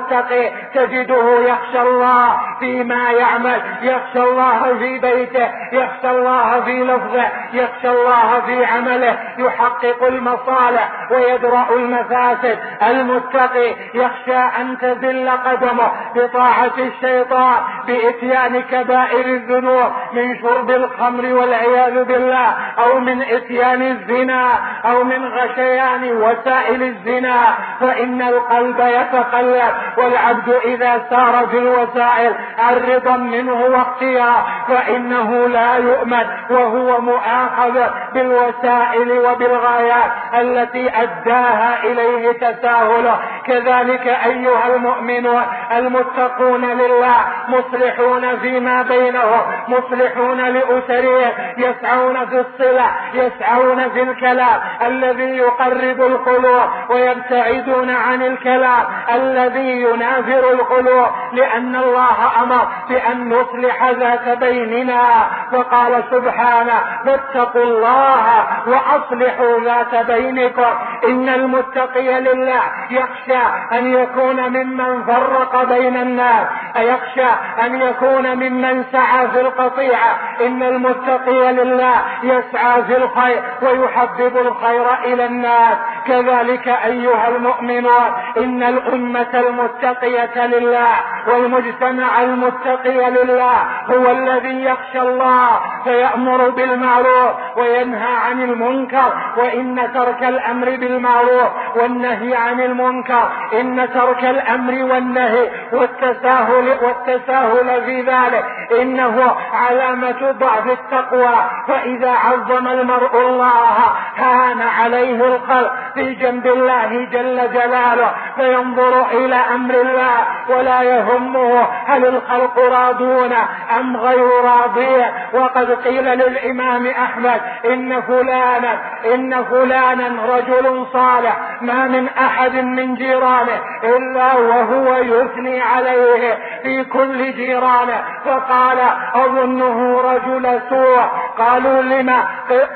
تجده 0.73 1.39
يخشى 1.39 1.81
الله 1.81 2.37
فيما 2.59 3.11
يعمل 3.11 3.61
يخشى 3.81 4.19
الله 4.19 4.77
في 4.77 4.99
بيته 4.99 5.49
يخشى 5.71 6.09
الله 6.09 6.61
في 6.61 6.83
لفظه 6.83 7.25
يخشى 7.53 7.89
الله 7.89 8.41
في 8.45 8.65
عمله 8.65 9.17
يحقق 9.37 10.03
المصالح 10.03 10.91
ويدرأ 11.11 11.65
المفاسد. 11.75 12.59
المتقي 12.87 13.75
يخشى 13.93 14.37
أن 14.61 14.77
تزل 14.77 15.29
قدمه 15.29 15.91
بطاعة 16.15 16.73
الشيطان 16.77 17.57
بإتيان 17.87 18.61
كبائر 18.61 19.25
الذنوب 19.25 19.91
من 20.13 20.41
شرب 20.41 20.69
الخمر 20.69 21.33
والعياذ 21.33 22.03
بالله 22.03 22.55
أو 22.79 22.99
من 22.99 23.21
إتيان 23.21 23.81
الزنا 23.81 24.51
أو 24.85 25.03
من 25.03 25.25
غشيان 25.25 26.11
وسائل 26.11 26.83
الزنا. 26.83 27.55
فإن 27.79 28.21
القلب 28.21 28.79
يتقلب 28.79 29.73
والعبد 29.97 30.49
إذا 30.65 31.05
سار 31.09 31.47
في 31.47 31.57
الوسائل 31.57 32.35
عن 32.59 33.17
منه 33.17 33.65
واختيار 33.65 34.45
فإنه 34.67 35.47
لا 35.47 35.75
يؤمن 35.75 36.25
وهو 36.49 37.01
مؤاخذ 37.01 37.79
بالوسائل 38.13 39.11
وبالغايات 39.11 40.11
التي 40.33 40.89
أداها 40.89 41.83
إليه 41.83 42.31
تساهله. 42.31 43.19
كذلك 43.47 44.07
أيها 44.07 44.75
المؤمنون 44.75 45.41
المتقون 45.77 46.65
لله 46.65 47.15
مصلحون 47.47 48.37
فيما 48.39 48.81
بينهم 48.81 49.41
مصلحون 49.67 50.37
لأسرهم 50.37 51.31
يسعون 51.57 52.25
في 52.25 52.39
الصلة 52.39 52.85
يسعون 53.13 53.89
في 53.89 54.03
الكلام 54.03 54.59
الذي 54.87 55.37
يقرب 55.37 56.01
القلوب 56.01 56.69
ويبتعدون 56.89 57.89
عن 57.89 58.21
الكلام 58.21 58.83
الذي 59.15 59.64
ينافر 59.65 60.51
القلوب 60.51 61.07
لأن 61.33 61.75
الله 61.75 62.43
أمر 62.43 62.67
بأن 62.89 63.29
نصلح 63.29 63.89
ذات 63.89 64.37
بيننا 64.37 65.27
فقال 65.51 66.03
سبحانه 66.11 66.81
فاتقوا 67.05 67.63
الله 67.63 68.47
وأصلحوا 68.67 69.59
ذات 69.59 70.05
بينكم. 70.05 70.71
إن 71.07 71.29
المتقي 71.29 72.21
لله 72.21 72.61
يخشى 72.89 73.41
أن 73.73 73.93
يكون 73.93 74.49
ممن 74.49 75.03
فرق 75.03 75.63
بين 75.63 75.97
الناس 75.97 76.47
أيخشى 76.77 77.29
أن 77.65 77.81
يكون 77.81 78.35
ممن 78.35 78.83
سعى 78.91 79.27
في 79.27 79.41
القطيعة 79.41 80.17
إن 80.41 80.63
المتقي 80.63 81.53
لله 81.53 81.95
يسعى 82.23 82.83
في 82.83 82.97
الخير 82.97 83.43
ويحبب 83.61 84.37
الخير 84.37 84.93
إلى 85.03 85.25
الناس. 85.25 85.77
كذلك 86.07 86.67
أيها 86.67 87.27
المؤمنون 87.27 88.11
إن 88.37 88.63
الأمة 88.63 89.33
المتقية 89.59 90.45
لله 90.45 90.95
والمجتمع 91.27 92.21
المتقي 92.21 93.09
لله 93.09 93.57
هو 93.89 94.11
الذي 94.11 94.63
يخشى 94.63 94.99
الله 94.99 95.59
فيأمر 95.83 96.49
بالمعروف 96.49 97.33
وينهى 97.57 98.15
عن 98.25 98.41
المنكر 98.41 99.13
وإن 99.37 99.93
ترك 99.93 100.23
الأمر 100.23 100.65
بالمعروف 100.75 101.49
والنهي 101.75 102.35
عن 102.35 102.61
المنكر 102.61 103.29
إن 103.53 103.89
ترك 103.93 104.23
الأمر 104.23 104.93
والنهي 104.93 105.49
والتساهل 105.73 106.77
والتساهل 106.81 107.83
في 107.85 108.01
ذلك 108.01 108.45
إنه 108.81 109.35
علامة 109.53 110.31
ضعف 110.31 110.67
التقوى 110.67 111.35
فإذا 111.67 112.11
عظم 112.11 112.67
المرء 112.67 113.27
الله 113.27 113.77
هان 114.17 114.61
عليه 114.61 115.35
الخلق 115.35 115.73
في 115.93 116.13
جنب 116.13 116.47
الله 116.47 117.05
جل 117.05 117.53
جلاله 117.53 118.11
فينظر 118.35 119.05
إلى 119.11 119.35
أمر 119.53 119.81
الله 119.81 120.17
ولا 120.49 120.81
يهمه 120.81 121.67
هل 121.85 122.05
الخلق 122.05 122.59
راضون 122.59 123.33
أم 123.79 123.97
غير 123.97 124.29
راضين. 124.43 125.05
وقد 125.33 125.71
قيل 125.71 126.03
للإمام 126.03 126.87
أحمد 126.87 127.41
إن 127.65 128.01
فلانا 128.01 128.79
إن 129.13 129.43
فلانا 129.43 130.35
رجل 130.35 130.85
صالح 130.93 131.37
ما 131.61 131.87
من 131.87 132.09
أحد 132.09 132.55
من 132.55 132.95
جيرانه 132.95 133.59
إلا 133.83 134.33
وهو 134.33 134.95
يثني 134.95 135.61
عليه 135.61 136.37
في 136.63 136.83
كل 136.83 137.31
جيرانه. 137.33 138.01
فقال 138.25 138.77
أظنه 139.15 140.01
رجل 140.01 140.61
سوء. 140.69 141.01
قالوا 141.37 141.81
لما؟ 141.81 142.23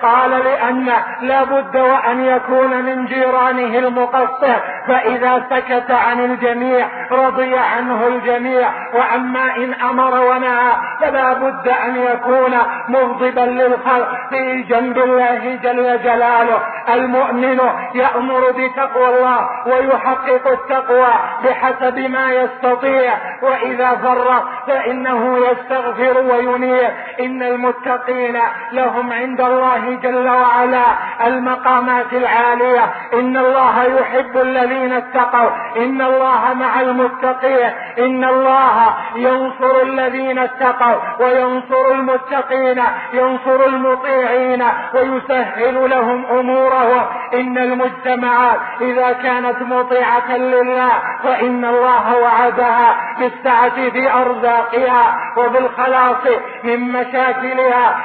قال 0.01 0.31
لأن 0.31 0.93
لابد 1.21 1.77
وأن 1.77 2.25
يكون 2.25 2.81
من 2.83 3.05
جيرانه 3.05 3.79
المقصر. 3.79 4.55
فإذا 4.87 5.43
سكت 5.49 5.91
عن 5.91 6.19
الجميع 6.59 6.87
رضي 7.11 7.57
عنه 7.57 8.07
الجميع 8.07 8.69
وأما 8.93 9.55
إن 9.55 9.73
أمر 9.73 10.19
ونهى 10.19 10.71
فلا 11.01 11.33
بد 11.33 11.67
أن 11.67 11.95
يكون 11.95 12.57
مغضبا 12.87 13.41
للخلق 13.41 14.09
في 14.29 14.61
جنب 14.61 14.97
الله 14.97 15.55
جل 15.63 16.03
جلاله. 16.03 16.61
المؤمن 16.93 17.59
يأمر 17.95 18.51
بتقوى 18.51 19.07
الله 19.07 19.49
ويحقق 19.67 20.51
التقوى 20.51 21.13
بحسب 21.43 21.99
ما 21.99 22.31
يستطيع 22.31 23.13
وإذا 23.41 23.95
فر 23.95 24.43
فإنه 24.67 25.37
يستغفر 25.37 26.17
وينير. 26.17 26.91
إن 27.19 27.43
المتقين 27.43 28.39
لهم 28.71 29.13
عند 29.13 29.41
الله 29.41 29.99
جل 30.03 30.29
وعلا 30.29 30.85
المقامات 31.25 32.13
العالية. 32.13 32.93
إن 33.13 33.37
الله 33.37 33.83
يحب 33.83 34.37
الذين 34.37 34.93
اتقوا. 34.93 35.49
إن 35.77 36.01
الله 36.01 36.48
مع 36.53 36.81
المتقين. 36.81 37.71
إن 37.99 38.23
الله 38.23 38.95
ينصر 39.15 39.81
الذين 39.81 40.39
اتقوا 40.39 41.01
وينصر 41.19 41.91
المتقين 41.91 42.83
ينصر 43.13 43.65
المطيعين 43.65 44.63
ويسهل 44.93 45.89
لهم 45.89 46.25
أمورهم. 46.25 47.05
إن 47.33 47.57
المجتمعات 47.57 48.59
إذا 48.81 49.11
كانت 49.11 49.61
مطيعة 49.61 50.37
لله 50.37 50.91
فإن 51.23 51.65
الله 51.65 52.17
وعدها 52.17 52.95
بالسعة 53.19 53.89
في 53.89 54.11
أرزاقها 54.11 55.15
وبالخلاص 55.37 56.17
من 56.63 56.79
مشاكلها 56.79 57.95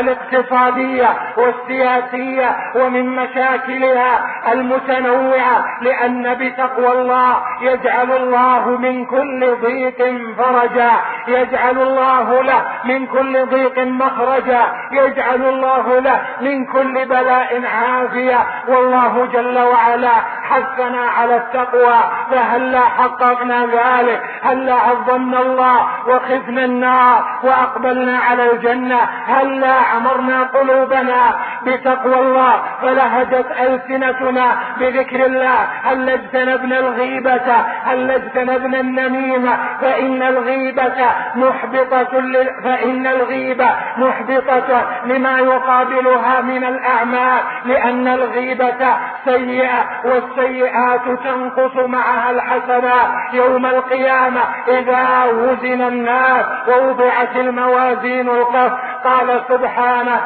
الاقتصادية 0.00 1.08
والسياسية 1.36 2.56
ومن 2.74 3.16
مشاكلها 3.16 4.20
المتنوعة. 4.52 5.64
لأن 5.80 6.34
بتقوى 6.34 6.92
الله 6.92 7.36
يجعل 7.84 8.12
الله 8.12 8.78
من 8.78 9.04
كل 9.06 9.56
ضيق 9.62 9.98
فرجا 10.38 10.90
يجعل 11.28 11.78
الله 11.78 12.42
له 12.42 12.62
من 12.84 13.06
كل 13.06 13.46
ضيق 13.46 13.78
مخرجا 13.78 14.62
يجعل 14.92 15.42
الله 15.42 15.98
له 15.98 16.20
من 16.40 16.66
كل 16.66 17.04
بلاء 17.04 17.62
عافية 17.66 18.46
والله 18.68 19.28
جل 19.32 19.58
وعلا 19.58 20.14
حثنا 20.50 21.00
على 21.18 21.36
التقوى 21.36 22.00
فهلا 22.30 22.80
حققنا 22.80 23.66
ذلك؟ 23.66 24.22
هلا 24.42 24.74
عظمنا 24.74 25.40
الله؟ 25.40 25.86
وخفنا 26.06 26.64
النار 26.64 27.24
وأقبلنا 27.42 28.18
على 28.18 28.52
الجنة. 28.52 29.00
هلا 29.26 29.74
عمرنا 29.74 30.42
قلوبنا 30.42 31.34
بتقوى 31.66 32.18
الله؟ 32.20 32.62
فلهجت 32.82 33.46
ألسنتنا 33.60 34.56
بذكر 34.80 35.26
الله. 35.26 35.58
هل 35.84 36.10
اجتنبنا 36.10 36.78
الغيبة؟ 36.78 37.64
هل 37.84 38.10
اجتنبنا 38.10 38.80
النميمة 38.80 39.58
فإن 39.80 40.22
الغيبة 40.22 40.92
محبطة 41.34 42.04
فإن 42.64 43.06
الغيبة 43.06 43.68
محبطة 43.96 44.86
لما 45.04 45.38
يقابلها 45.38 46.40
من 46.40 46.64
الأعمال 46.64 47.40
لأن 47.64 48.08
الغيبة 48.08 48.96
سيئة 49.24 49.84
والسيئات 50.04 51.04
تنقص 51.24 51.76
معها 51.76 52.30
الحسنات. 52.30 53.08
يوم 53.32 53.66
القيامة 53.66 54.40
إذا 54.68 55.24
وزن 55.24 55.82
الناس 55.82 56.46
ووضعت 56.68 57.36
الموازين 57.36 58.28
القف 58.28 58.72
قال 59.04 59.40
سبحانه 59.48 60.20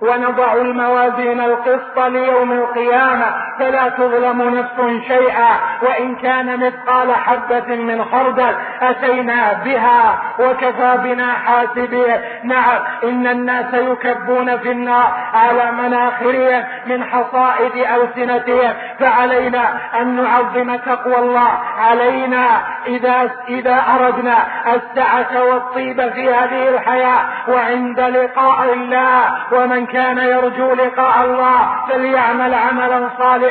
ونضع 0.00 0.52
الموازين 0.54 1.40
القسط 1.40 1.98
ليوم 1.98 2.52
القيامة. 2.52 3.26
فلا 3.58 3.88
تظلم 3.88 4.42
نفس 4.42 5.06
شيئا 5.06 5.50
وإن 5.82 6.14
كان 6.16 6.66
مثقال 6.66 7.14
حبة 7.14 7.76
من 7.76 8.04
خردل 8.04 8.54
أتينا 8.82 9.52
بها 9.64 10.18
وكفى 10.38 10.98
بنا 11.04 11.32
حاسبين. 11.32 12.16
نعم 12.44 12.80
إن 13.04 13.26
الناس 13.26 13.74
يكبون 13.74 14.58
في 14.58 14.70
النار 14.70 15.14
على 15.34 15.72
مناخرهم 15.72 16.64
من 16.86 17.04
حصائد 17.04 17.72
ألسنتهم 17.76 18.72
فعلينا 19.00 19.72
أن 20.00 20.22
نعظم 20.22 20.76
تقوى 20.76 21.18
الله. 21.18 21.50
علينا 21.78 22.46
إذا 22.86 23.30
إذا 23.48 23.84
أردنا 24.00 24.36
السعة 24.74 25.44
والطيب 25.44 26.12
في 26.12 26.34
هذه 26.34 26.68
الحياة 26.68 27.20
وعند 27.48 28.00
لقاء 28.00 28.72
الله 28.72 29.34
ومن 29.52 29.86
كان 29.86 30.18
يرجو 30.18 30.74
لقاء 30.74 31.24
الله 31.24 31.58
فليعمل 31.88 32.54
عملا 32.54 33.08
صالحا. 33.18 33.43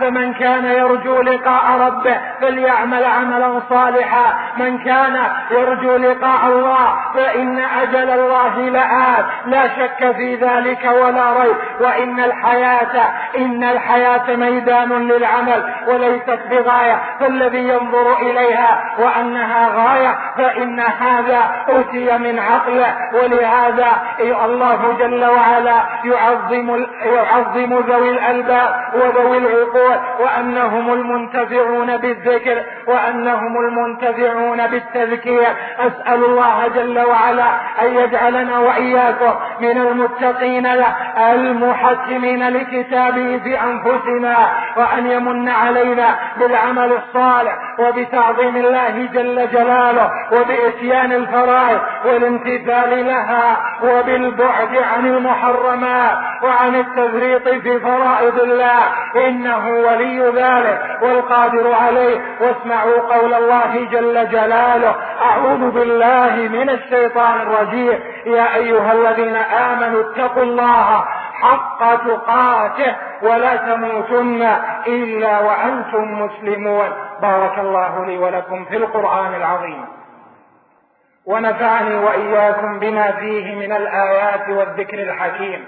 فمن 0.00 0.34
كان 0.34 0.64
يرجو 0.64 1.22
لقاء 1.22 1.80
ربه 1.80 2.20
فليعمل 2.40 3.04
عملا 3.04 3.60
صالحا. 3.68 4.34
من 4.58 4.78
كان 4.78 5.16
يرجو 5.50 5.96
لقاء 5.96 6.46
الله 6.46 6.96
فإن 7.14 7.58
أجل 7.58 8.10
الله 8.10 8.58
لآت 8.58 9.26
لا 9.46 9.68
شك 9.68 10.12
في 10.16 10.34
ذلك 10.34 10.90
ولا 11.02 11.42
ريب. 11.42 11.56
وإن 11.80 12.20
الحياة 12.20 13.08
إن 13.36 13.64
الحياة 13.64 14.36
ميدان 14.36 15.08
للعمل 15.08 15.74
وليست 15.88 16.40
بغاية. 16.50 17.00
فالذي 17.20 17.68
ينظر 17.68 18.18
إليها 18.22 18.80
وأنها 18.98 19.68
غاية 19.68 20.18
فإن 20.36 20.80
هذا 20.80 21.50
أوتي 21.68 22.18
من 22.18 22.38
عقله. 22.38 22.96
ولهذا 23.14 23.92
الله 24.20 24.96
جل 24.98 25.24
وعلا 25.24 25.82
يعظم 26.04 26.86
يعظم 27.02 27.78
ذوي 27.78 28.10
الألباب 28.10 28.74
وذوي 28.94 29.29
العقول 29.34 29.96
وأنهم 30.20 30.92
المنتفعون 30.92 31.96
بالذكر 31.96 32.62
وأنهم 32.86 33.56
المنتفعون 33.60 34.66
بالتذكير. 34.66 35.48
أسأل 35.78 36.24
الله 36.24 36.68
جل 36.68 36.98
وعلا 37.00 37.50
أن 37.82 37.94
يجعلنا 37.94 38.58
وإياكم 38.58 39.34
من 39.60 39.78
المتقين 39.78 40.66
المحكمين 41.18 42.48
لكتابه 42.48 43.38
في 43.38 43.60
أنفسنا 43.60 44.36
وأن 44.76 45.06
يمن 45.06 45.48
علينا 45.48 46.16
بالعمل 46.38 46.92
الصالح 46.92 47.58
وبتعظيم 47.78 48.56
الله 48.56 49.08
جل 49.12 49.50
جلاله 49.52 50.10
وبإتيان 50.32 51.12
الفرائض 51.12 51.80
والامتثال 52.04 53.06
لها 53.06 53.56
وبالبعد 53.82 54.76
عن 54.76 55.06
المحرمات 55.06 56.18
وعن 56.42 56.74
التفريط 56.74 57.48
في 57.48 57.80
فرائض 57.80 58.40
الله. 58.40 58.80
إنه 59.16 59.68
ولي 59.68 60.32
ذلك 60.34 61.02
والقادر 61.02 61.74
عليه. 61.74 62.20
واسمعوا 62.40 63.00
قول 63.00 63.34
الله 63.34 63.84
جل 63.90 64.28
جلاله 64.28 64.94
أعوذ 65.22 65.70
بالله 65.70 66.34
من 66.36 66.70
الشيطان 66.70 67.40
الرجيم. 67.40 67.98
يا 68.26 68.54
أيها 68.54 68.92
الذين 68.92 69.36
آمنوا 69.36 70.00
اتقوا 70.00 70.42
الله 70.42 71.04
حق 71.42 71.94
تقاته 72.06 72.96
ولا 73.22 73.56
تموتن 73.56 74.56
إلا 74.86 75.40
وأنتم 75.40 76.22
مسلمون. 76.22 76.88
بارك 77.22 77.58
الله 77.58 78.04
لي 78.06 78.18
ولكم 78.18 78.64
في 78.64 78.76
القرآن 78.76 79.34
العظيم. 79.34 79.84
ونفعني 81.26 81.94
وإياكم 81.94 82.78
بما 82.78 83.12
فيه 83.12 83.54
من 83.54 83.72
الآيات 83.72 84.48
والذكر 84.48 84.98
الحكيم. 84.98 85.64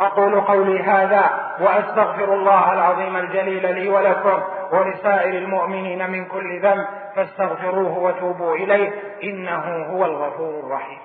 أقول 0.00 0.40
قولي 0.40 0.82
هذا 0.82 1.54
وأستغفر 1.60 2.34
الله 2.34 2.72
العظيم 2.72 3.16
الجليل 3.16 3.74
لي 3.74 3.88
ولكم 3.88 4.42
ولسائر 4.72 5.34
المؤمنين 5.38 6.10
من 6.10 6.24
كل 6.24 6.60
ذنب 6.60 6.86
فاستغفروه 7.16 7.98
وتوبوا 7.98 8.54
إليه 8.56 8.92
إنه 9.22 9.86
هو 9.92 10.04
الغفور 10.04 10.60
الرحيم. 10.60 10.98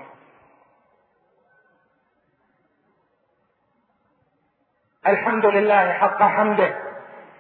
الحمد 5.08 5.46
لله 5.46 5.92
حق 5.92 6.24
حمده 6.24 6.76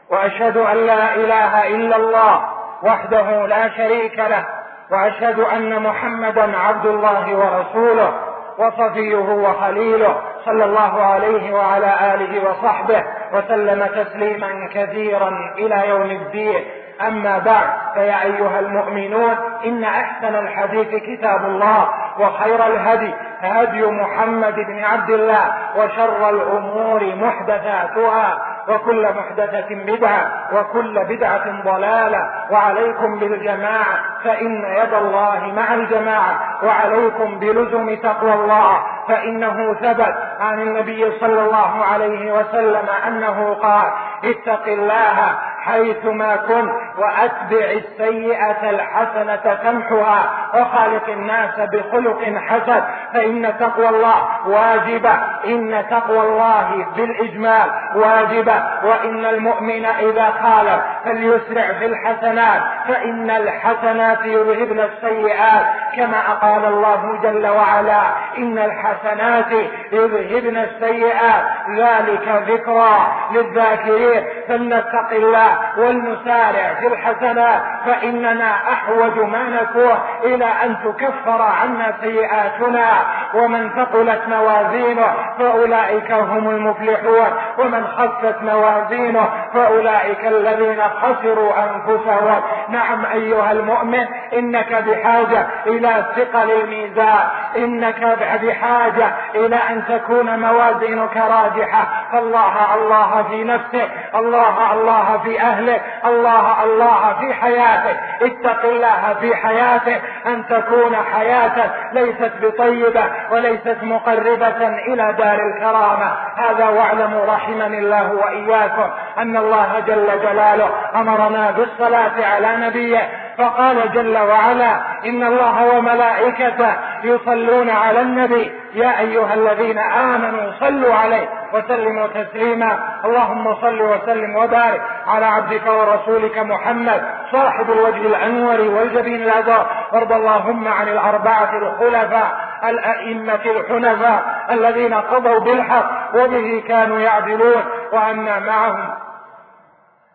وأشهد 0.10 0.58
أن 0.58 0.78
لا 0.78 1.16
إله 1.16 1.68
إلا 1.68 1.96
الله 1.96 2.50
وحده 2.84 3.48
لا 3.48 3.70
شريك 3.78 4.20
له 4.20 4.46
وأشهد 4.92 5.40
أن 5.40 5.84
محمدا 5.84 6.58
عبد 6.58 6.86
الله 6.86 7.36
ورسوله 7.38 8.14
وصفيه 8.58 9.16
وخليله 9.16 10.22
صلى 10.46 10.66
الله 10.66 11.02
عليه 11.02 11.54
وعلى 11.54 12.14
آله 12.14 12.50
وصحبه 12.50 13.04
وسلم 13.34 13.86
تسليما 13.86 14.70
كثيرا 14.74 15.54
إلى 15.58 15.90
يوم 15.90 16.12
الدين. 16.12 16.66
أما 17.08 17.38
بعد 17.38 17.70
فيا 17.94 18.24
أيها 18.24 18.60
المؤمنون 18.60 19.36
إن 19.66 19.84
أحسن 19.84 20.36
الحديث 20.36 20.96
كتاب 20.96 21.46
الله 21.46 21.90
وخير 22.20 22.68
الهدي 22.68 23.14
هدي 23.42 23.86
محمد 23.86 24.56
بن 24.56 24.84
عبد 24.84 25.10
الله 25.10 25.54
وشر 25.78 26.30
الأمور 26.30 27.16
محدثاتها. 27.16 28.55
وكل 28.70 29.08
محدثة 29.14 29.68
بدعة 29.70 30.32
وكل 30.54 31.06
بدعة 31.06 31.64
ضلالة. 31.66 32.30
وعليكم 32.52 33.20
بالجماعة 33.20 33.96
فإن 34.24 34.64
يد 34.64 34.94
الله 34.94 35.54
مع 35.56 35.74
الجماعة. 35.74 36.40
وعليكم 36.64 37.40
بلزم 37.40 37.96
تقوى 37.96 38.34
الله 38.34 38.84
فإنه 39.08 39.74
ثبت 39.74 40.16
عن 40.40 40.62
النبي 40.62 41.20
صلى 41.20 41.46
الله 41.46 41.86
عليه 41.86 42.34
وسلم 42.34 42.86
أنه 43.08 43.54
قال 43.54 43.92
اتق 44.26 44.68
الله 44.68 45.36
حيثما 45.66 46.36
كنت 46.36 46.72
وأتبع 46.98 47.66
السيئة 47.72 48.70
الحسنة 48.70 49.54
تمحها 49.64 50.32
وخالق 50.54 51.10
الناس 51.10 51.60
بخلق 51.60 52.24
حسن 52.24 52.84
فإن 53.14 53.54
تقوى 53.60 53.90
الله 53.90 54.48
واجبة 54.48 55.12
إن 55.46 55.86
تقوى 55.90 56.20
الله 56.20 56.86
بالإجمال 56.98 57.72
واجبة 57.96 58.64
وإن 58.84 59.26
المؤمن 59.26 59.86
إذا 59.86 60.34
خالف 60.44 60.82
فليسرع 61.06 61.74
في 61.80 61.86
الحسنات 61.86 62.62
فإن 62.88 63.30
الحسنات 63.30 64.26
يذهبن 64.26 64.80
السيئات 64.80 65.66
كما 65.96 66.34
قال 66.34 66.66
الله 66.66 67.20
جل 67.24 67.48
وعلا 67.48 68.02
إن 68.38 68.58
الحسنات 68.58 69.52
يذهبن 69.92 70.58
السيئات. 70.58 71.44
ذلك 71.78 72.44
ذكرى 72.48 73.08
للذاكرين 73.32 74.24
فلنتق 74.48 75.12
الله 75.12 75.58
ولنسارع 75.78 76.74
في 76.80 76.88
الحسنات 76.88 77.62
فإننا 77.86 78.52
أحوج 78.72 79.20
ما 79.20 79.50
نكون 79.50 79.98
إلى 80.24 80.46
أن 80.46 80.76
تكفر 80.84 81.42
عنا 81.42 81.94
سيئاتنا. 82.02 82.88
ومن 83.34 83.70
ثقلت 83.70 84.22
موازينه 84.28 85.14
فأولئك 85.40 86.12
هم 86.12 86.50
المفلحون. 86.50 87.28
ومن 87.58 87.88
خفت 87.88 88.42
موازينه 88.42 89.30
فأولئك 89.54 90.26
الذين 90.26 90.82
خسروا 91.02 91.54
أنفسهم. 91.64 92.42
نعم 92.70 93.06
أيها 93.06 93.52
المؤمن 93.52 94.06
إنك 94.34 94.84
بحاجة 94.88 95.48
إلى 95.68 96.06
ثقل 96.16 96.52
الميزان 96.52 97.20
إنك 97.58 98.02
بحاجة 98.44 99.12
إلى 99.36 99.56
أن 99.56 99.84
تكون 99.88 100.40
موازينك 100.40 101.18
راجحة. 101.18 101.86
فالله 102.12 102.76
الله 102.76 103.24
في 103.30 103.44
نفسك 103.44 103.90
الله 104.16 104.74
الله 104.74 105.18
في 105.24 105.42
أهلك 105.42 105.82
الله 106.06 106.64
الله 106.64 107.14
في 107.20 107.34
حياتك. 107.34 108.00
اتق 108.22 108.66
الله 108.66 109.16
في 109.22 109.36
حياتك. 109.36 110.02
أن 110.26 110.48
تكون 110.48 110.96
حياة 110.96 111.72
ليست 111.94 112.32
بطيبة 112.42 113.04
وليست 113.32 113.78
مقربة 113.82 114.68
إلى 114.68 115.14
دار 115.18 115.40
الكرامة. 115.40 116.12
هذا 116.38 116.70
واعلموا 116.70 117.26
رحمني 117.26 117.80
الله 117.80 118.14
وإياكم 118.14 118.90
أن 119.18 119.38
الله 119.38 119.80
جل 119.88 120.22
جلاله 120.22 120.70
أمرنا 120.96 121.52
بالصلاة 121.52 122.26
على 122.26 122.68
نبيه. 122.68 123.10
فقال 123.38 123.92
جل 123.94 124.18
وعلا 124.18 124.80
إن 125.06 125.24
الله 125.24 125.78
وملائكته 125.78 126.74
يصلون 127.04 127.70
على 127.70 128.02
النبي. 128.02 128.52
يا 128.74 129.00
أيها 129.00 129.34
الذين 129.34 129.78
آمنوا 129.78 130.52
صلوا 130.60 130.94
عليه 130.94 131.30
وسلموا 131.54 132.08
تسليما. 132.08 132.80
اللهم 133.06 133.56
صل 133.62 133.82
وسلم 133.82 134.36
وبارك 134.36 134.82
على 135.08 135.26
عبدك 135.26 135.68
ورسولك 135.68 136.38
محمد 136.38 137.02
صاحب 137.32 137.72
الوجه 137.72 138.08
الأنور 138.08 138.62
والجبين 138.62 139.24
الأزهر. 139.24 139.66
وارض 139.92 140.12
اللهم 140.12 140.68
عن 140.68 140.88
الأربعة 140.88 141.58
الخلفاء 141.58 142.46
الأئمة 142.64 143.46
الحنفاء 143.46 144.46
الذين 144.52 144.94
قضوا 144.94 145.40
بالحق 145.40 145.90
وبه 146.16 146.64
كانوا 146.68 147.00
يعدلون. 147.00 147.64
وأنا 147.94 148.40
معهم 148.40 149.05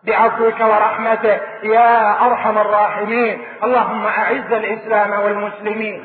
بعفوك 0.07 0.59
ورحمتك 0.59 1.41
يا 1.63 2.25
أرحم 2.27 2.57
الراحمين. 2.57 3.41
اللهم 3.63 4.05
أعز 4.05 4.51
الإسلام 4.53 5.11
والمسلمين 5.23 6.03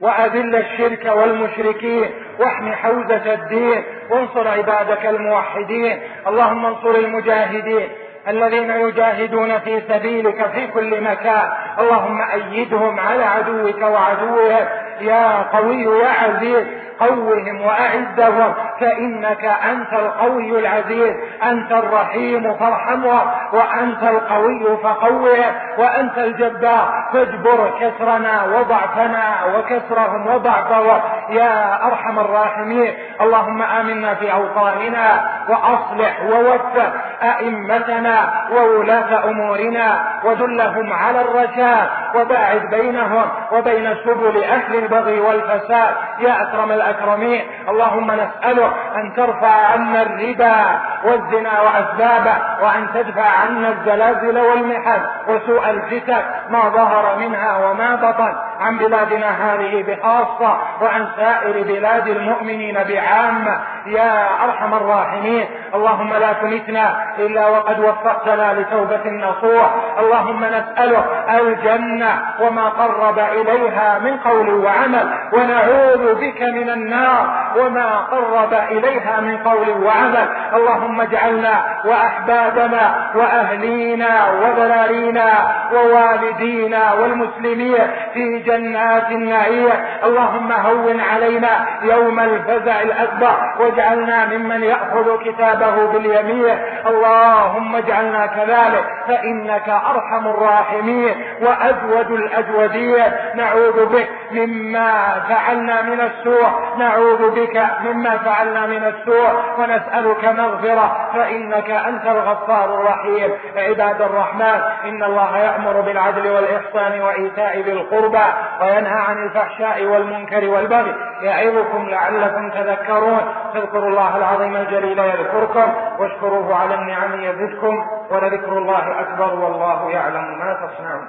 وأذل 0.00 0.56
الشرك 0.56 1.12
والمشركين 1.16 2.10
واحم 2.38 2.72
حوزة 2.72 3.34
الدين 3.34 3.84
وانصر 4.10 4.48
عبادك 4.48 5.06
الموحدين. 5.06 6.00
اللهم 6.26 6.66
انصر 6.66 6.90
المجاهدين 6.90 7.88
الذين 8.28 8.70
يجاهدون 8.70 9.58
في 9.58 9.82
سبيلك 9.88 10.50
في 10.50 10.66
كل 10.66 11.00
مكان. 11.00 11.48
اللهم 11.78 12.20
أيدهم 12.30 13.00
على 13.00 13.24
عدوك 13.24 13.82
وعدوهم 13.82 14.66
يا 15.00 15.42
قوي 15.42 15.82
يا 15.82 16.08
عزيز 16.08 16.66
قوهم 17.00 17.60
وأعزهم 17.60 18.54
فإنك 18.80 19.44
أنت 19.44 19.92
القوي 19.92 20.58
العزيز 20.58 21.14
أنت 21.42 21.72
الرحيم 21.72 22.54
فارحمهم 22.54 23.30
وأنت 23.52 24.02
القوي 24.02 24.76
فقوهم 24.82 25.54
وأنت 25.78 26.18
الجبار 26.18 27.08
فاجبر 27.12 27.78
كسرنا 27.80 28.44
وضعفنا 28.44 29.24
وكسرهم 29.56 30.26
وضعفهم 30.26 31.00
يا 31.30 31.86
أرحم 31.86 32.18
الراحمين 32.18 32.94
اللهم 33.20 33.62
آمنا 33.62 34.14
في 34.14 34.32
أوطاننا 34.32 35.28
وأصلح 35.48 36.22
ووفق 36.22 36.92
أئمتنا 37.22 38.46
وولاة 38.52 39.24
أمورنا 39.30 40.04
ودلهم 40.24 40.92
على 40.92 41.20
الرشاد 41.20 41.88
وباعد 42.14 42.62
بينهم 42.70 43.24
وبين 43.52 43.94
سبل 44.04 44.44
أهل 44.44 44.74
البغي 44.76 45.20
والفساد. 45.20 45.94
يا 46.18 46.42
أكرم 46.42 46.72
الأكرمين 46.88 47.40
اللهم 47.68 48.10
نسألك 48.10 48.72
أن 48.96 49.12
ترفع 49.16 49.66
عنا 49.72 50.02
الربا 50.02 50.80
والزنا 51.04 51.60
وأسبابه 51.60 52.36
وأن 52.62 52.86
تدفع 52.94 53.28
عنا 53.28 53.68
الزلازل 53.68 54.38
والمحن 54.38 55.00
وسوء 55.28 55.70
الفتن 55.70 56.22
ما 56.50 56.68
ظهر 56.68 57.18
منها 57.18 57.56
وما 57.56 57.94
بطن 57.94 58.34
عن 58.60 58.78
بلادنا 58.78 59.26
هذه 59.26 59.84
بخاصة 59.88 60.58
وعن 60.82 61.08
سائر 61.16 61.62
بلاد 61.62 62.08
المؤمنين 62.08 62.74
بعامة. 62.74 63.60
يا 63.86 64.44
أرحم 64.44 64.74
الراحمين. 64.74 65.46
اللهم 65.74 66.14
لا 66.14 66.32
تمتنا 66.32 67.14
إلا 67.18 67.48
وقد 67.48 67.80
وفقتنا 67.80 68.60
لتوبة 68.60 69.10
نصوح. 69.10 69.70
اللهم 69.98 70.44
نسألك 70.44 71.04
الجنة 71.40 72.22
وما 72.40 72.68
قرب 72.68 73.18
إليها 73.18 73.98
من 73.98 74.16
قول 74.16 74.54
وعمل. 74.54 75.14
ونعوذ 75.32 76.14
بك 76.14 76.42
من 76.42 76.70
النار 76.78 77.48
وما 77.58 77.96
قرب 77.98 78.52
إليها 78.54 79.20
من 79.20 79.36
قول 79.38 79.68
وعمل. 79.84 80.28
اللهم 80.54 81.00
اجعلنا 81.00 81.54
وأحبابنا 81.84 83.10
وأهلينا 83.14 84.12
وذرارينا 84.40 85.28
ووالدينا 85.74 86.92
والمسلمين 86.92 87.78
في 88.14 88.38
جنات 88.38 89.10
النعيم. 89.10 89.72
اللهم 90.04 90.52
هون 90.52 91.00
علينا 91.00 91.66
يوم 91.82 92.20
الفزع 92.20 92.82
الأكبر 92.82 93.36
واجعلنا 93.60 94.26
ممن 94.26 94.62
يأخذ 94.62 95.22
كتابه 95.24 95.92
باليمين. 95.92 96.58
اللهم 96.86 97.76
اجعلنا 97.76 98.26
كذلك 98.26 98.84
فإنك 99.08 99.68
أرحم 99.68 100.26
الراحمين 100.26 101.14
وأجود 101.42 102.10
الأجودين 102.10 103.04
نعوذ 103.34 103.86
بك 103.86 104.08
مما 104.32 104.92
فعلنا 105.28 105.82
من 105.82 106.00
السوء. 106.00 106.50
نعوذ 106.76 107.30
بك 107.30 107.66
مما 107.84 108.18
فعلنا 108.18 108.66
من 108.66 108.84
السوء 108.84 109.30
ونسألك 109.58 110.24
مغفرة 110.24 111.10
فإنك 111.14 111.70
أنت 111.70 112.06
الغفار 112.06 112.74
الرحيم. 112.74 113.30
عباد 113.56 114.02
الرحمن 114.02 114.60
إن 114.84 115.02
الله 115.02 115.38
يأمر 115.38 115.80
بالعدل 115.80 116.30
والإحسان 116.30 117.00
وإيتاء 117.00 117.60
ذي 117.60 117.72
القربى 117.72 118.24
وينهى 118.60 119.00
عن 119.08 119.26
الفحشاء 119.26 119.84
والمنكر 119.84 120.48
والبغي 120.48 120.94
يعظكم 121.22 121.88
لعلكم 121.88 122.50
تذكرون. 122.50 123.20
فاذكروا 123.54 123.88
الله 123.88 124.16
العظيم 124.16 124.56
الجليل 124.56 124.98
يذكركم 124.98 125.72
واشكروه 125.98 126.54
على 126.54 126.74
النعم 126.74 127.20
يزدكم 127.20 127.86
ولذكر 128.10 128.58
الله 128.58 129.00
أكبر 129.00 129.34
والله 129.34 129.90
يعلم 129.90 130.38
ما 130.38 130.54
تصنعون. 130.54 131.08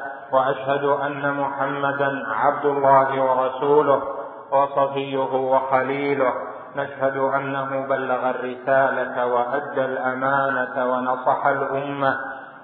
وأشهد 0.33 0.83
أن 0.83 1.33
محمدا 1.33 2.23
عبد 2.35 2.65
الله 2.65 3.23
ورسوله 3.23 4.01
وصفيه 4.51 5.33
وخليله. 5.33 6.33
نشهد 6.75 7.17
انه 7.17 7.87
بلغ 7.89 8.29
الرسالة 8.29 9.25
وأدى 9.25 9.85
الأمانة 9.85 10.85
ونصح 10.91 11.45
الأمة 11.45 12.15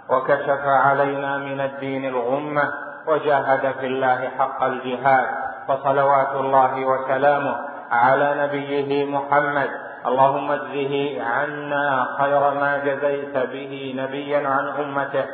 وكشف 0.10 0.65
علينا 0.65 1.38
من 1.38 1.62
الدين 1.62 2.06
الغمة 2.06 2.63
وجاهد 3.08 3.71
في 3.80 3.88
الله 3.88 4.30
حق 4.38 4.63
الجهاد. 4.63 5.27
فصلوات 5.67 6.36
الله 6.36 6.86
وسلامه 6.86 7.56
على 7.91 8.36
نبيه 8.43 9.06
محمد. 9.06 9.69
اللهم 10.06 10.51
اجزه 10.51 11.23
عنا 11.23 12.06
خير 12.19 12.39
ما 12.39 12.77
جزيت 12.77 13.38
به 13.38 13.93
نبيا 13.97 14.49
عن 14.49 14.67
أمته. 14.67 15.25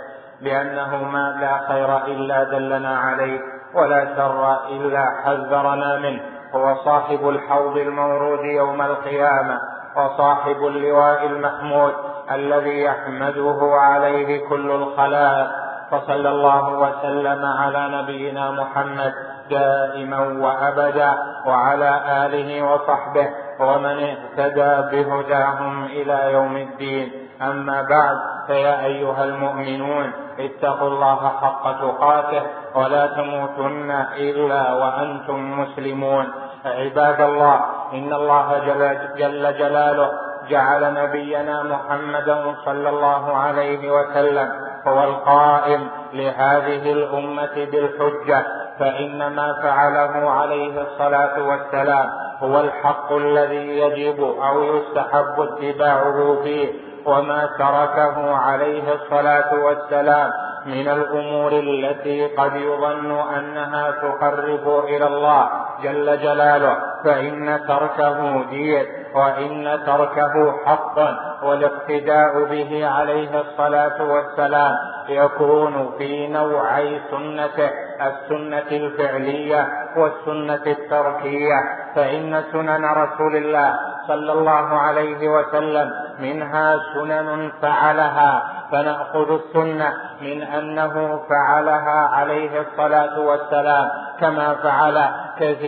لأنه 0.44 1.04
ما 1.04 1.38
لا 1.42 1.68
خير 1.68 1.98
إلا 2.06 2.44
دلنا 2.44 3.00
عليه 3.00 3.40
ولا 3.74 4.16
شر 4.16 4.68
إلا 4.70 5.06
حذرنا 5.26 6.00
منه. 6.00 6.22
هو 6.56 6.76
صاحب 6.76 7.30
الحوض 7.30 7.78
المورود 7.78 8.46
يوم 8.46 8.82
القيامة 8.82 9.60
وصاحب 9.96 10.58
اللواء 10.68 11.26
المحمود 11.26 11.94
الذي 12.32 12.84
يحمده 12.84 13.60
عليه 13.74 14.50
كل 14.50 14.72
الخلائق. 14.72 15.48
فصلى 15.92 16.30
الله 16.30 16.74
وسلم 16.74 17.46
على 17.46 18.02
نبينا 18.02 18.52
محمد 18.52 19.14
دائما 19.50 20.20
وأبدا 20.20 21.14
وعلى 21.46 22.02
آله 22.26 22.64
وصحبه 22.64 23.30
ومن 23.60 23.98
اهتدى 24.10 24.74
بهداهم 24.92 25.86
إلى 25.86 26.34
يوم 26.34 26.58
الدين. 26.58 27.12
أما 27.42 27.82
بعد 27.82 28.18
فيا 28.48 28.86
أيها 28.86 29.24
المؤمنون 29.24 30.12
اتقوا 30.40 30.88
الله 30.88 31.32
حق 31.42 31.82
تقاته 31.82 32.42
ولا 32.76 33.08
تموتن 33.08 33.92
إلا 34.18 34.74
وأنتم 34.74 35.60
مسلمون. 35.60 36.26
عباد 36.66 37.22
الله 37.22 37.60
إن 37.94 38.14
الله 38.14 38.48
جل, 38.68 38.98
جل 39.18 39.58
جلاله 39.58 40.12
جعل 40.50 40.94
نبينا 40.94 41.64
محمدا 41.64 42.56
صلى 42.66 42.90
الله 42.90 43.38
عليه 43.38 43.92
وسلم 43.92 44.50
هو 44.88 45.04
القائم 45.04 45.88
لهذه 46.14 46.92
الأمة 46.92 47.56
بالحجة 47.56 48.46
فإن 48.80 49.36
ما 49.36 49.54
فعله 49.64 50.32
عليه 50.32 50.82
الصلاة 50.82 51.48
والسلام 51.48 52.10
هو 52.40 52.60
الحق 52.60 53.14
الذي 53.14 53.80
يجب 53.80 54.24
أو 54.24 54.64
يستحب 54.64 55.36
اتباعه 55.40 56.38
فيه. 56.44 56.93
وما 57.06 57.50
تركه 57.60 58.36
عليه 58.36 58.94
الصلاة 58.94 59.54
والسلام 59.54 60.32
من 60.66 60.88
الأمور 60.88 61.52
التي 61.52 62.28
قد 62.28 62.56
يظن 62.56 63.12
أنها 63.12 63.92
تقرب 63.92 64.86
إلى 64.86 65.08
الله 65.08 65.50
جل 65.84 66.20
جلاله. 66.22 66.78
فإن 67.06 67.60
تركه 67.68 68.44
دين 68.50 68.86
وإن 69.16 69.80
تركه 69.86 70.56
حق 70.66 71.00
والاقتداء 71.44 72.44
به 72.44 72.88
عليه 72.88 73.42
الصلاة 73.42 74.04
والسلام 74.04 74.76
يكون 75.10 75.92
في 75.98 76.28
نوعي 76.28 77.02
سنته 77.12 77.70
السنة 78.02 78.72
الفعلية 78.72 79.68
والسنة 79.98 80.63
التركية. 80.68 81.60
فإن 81.96 82.44
سنن 82.52 82.86
رسول 82.86 83.36
الله 83.36 83.93
صلى 84.08 84.32
الله 84.32 84.78
عليه 84.80 85.30
وسلم 85.30 85.92
منها 86.20 86.80
سنن 86.94 87.52
فعلها 87.62 88.44
فنأخذ 88.72 89.39
السنة 89.39 89.94
من 90.22 90.44
أنه 90.44 91.20
فعلها 91.30 92.10
عليه 92.13 92.62
الصلاة 92.62 93.20
والسلام 93.20 93.89
كما 94.20 94.54
فعل 94.54 95.08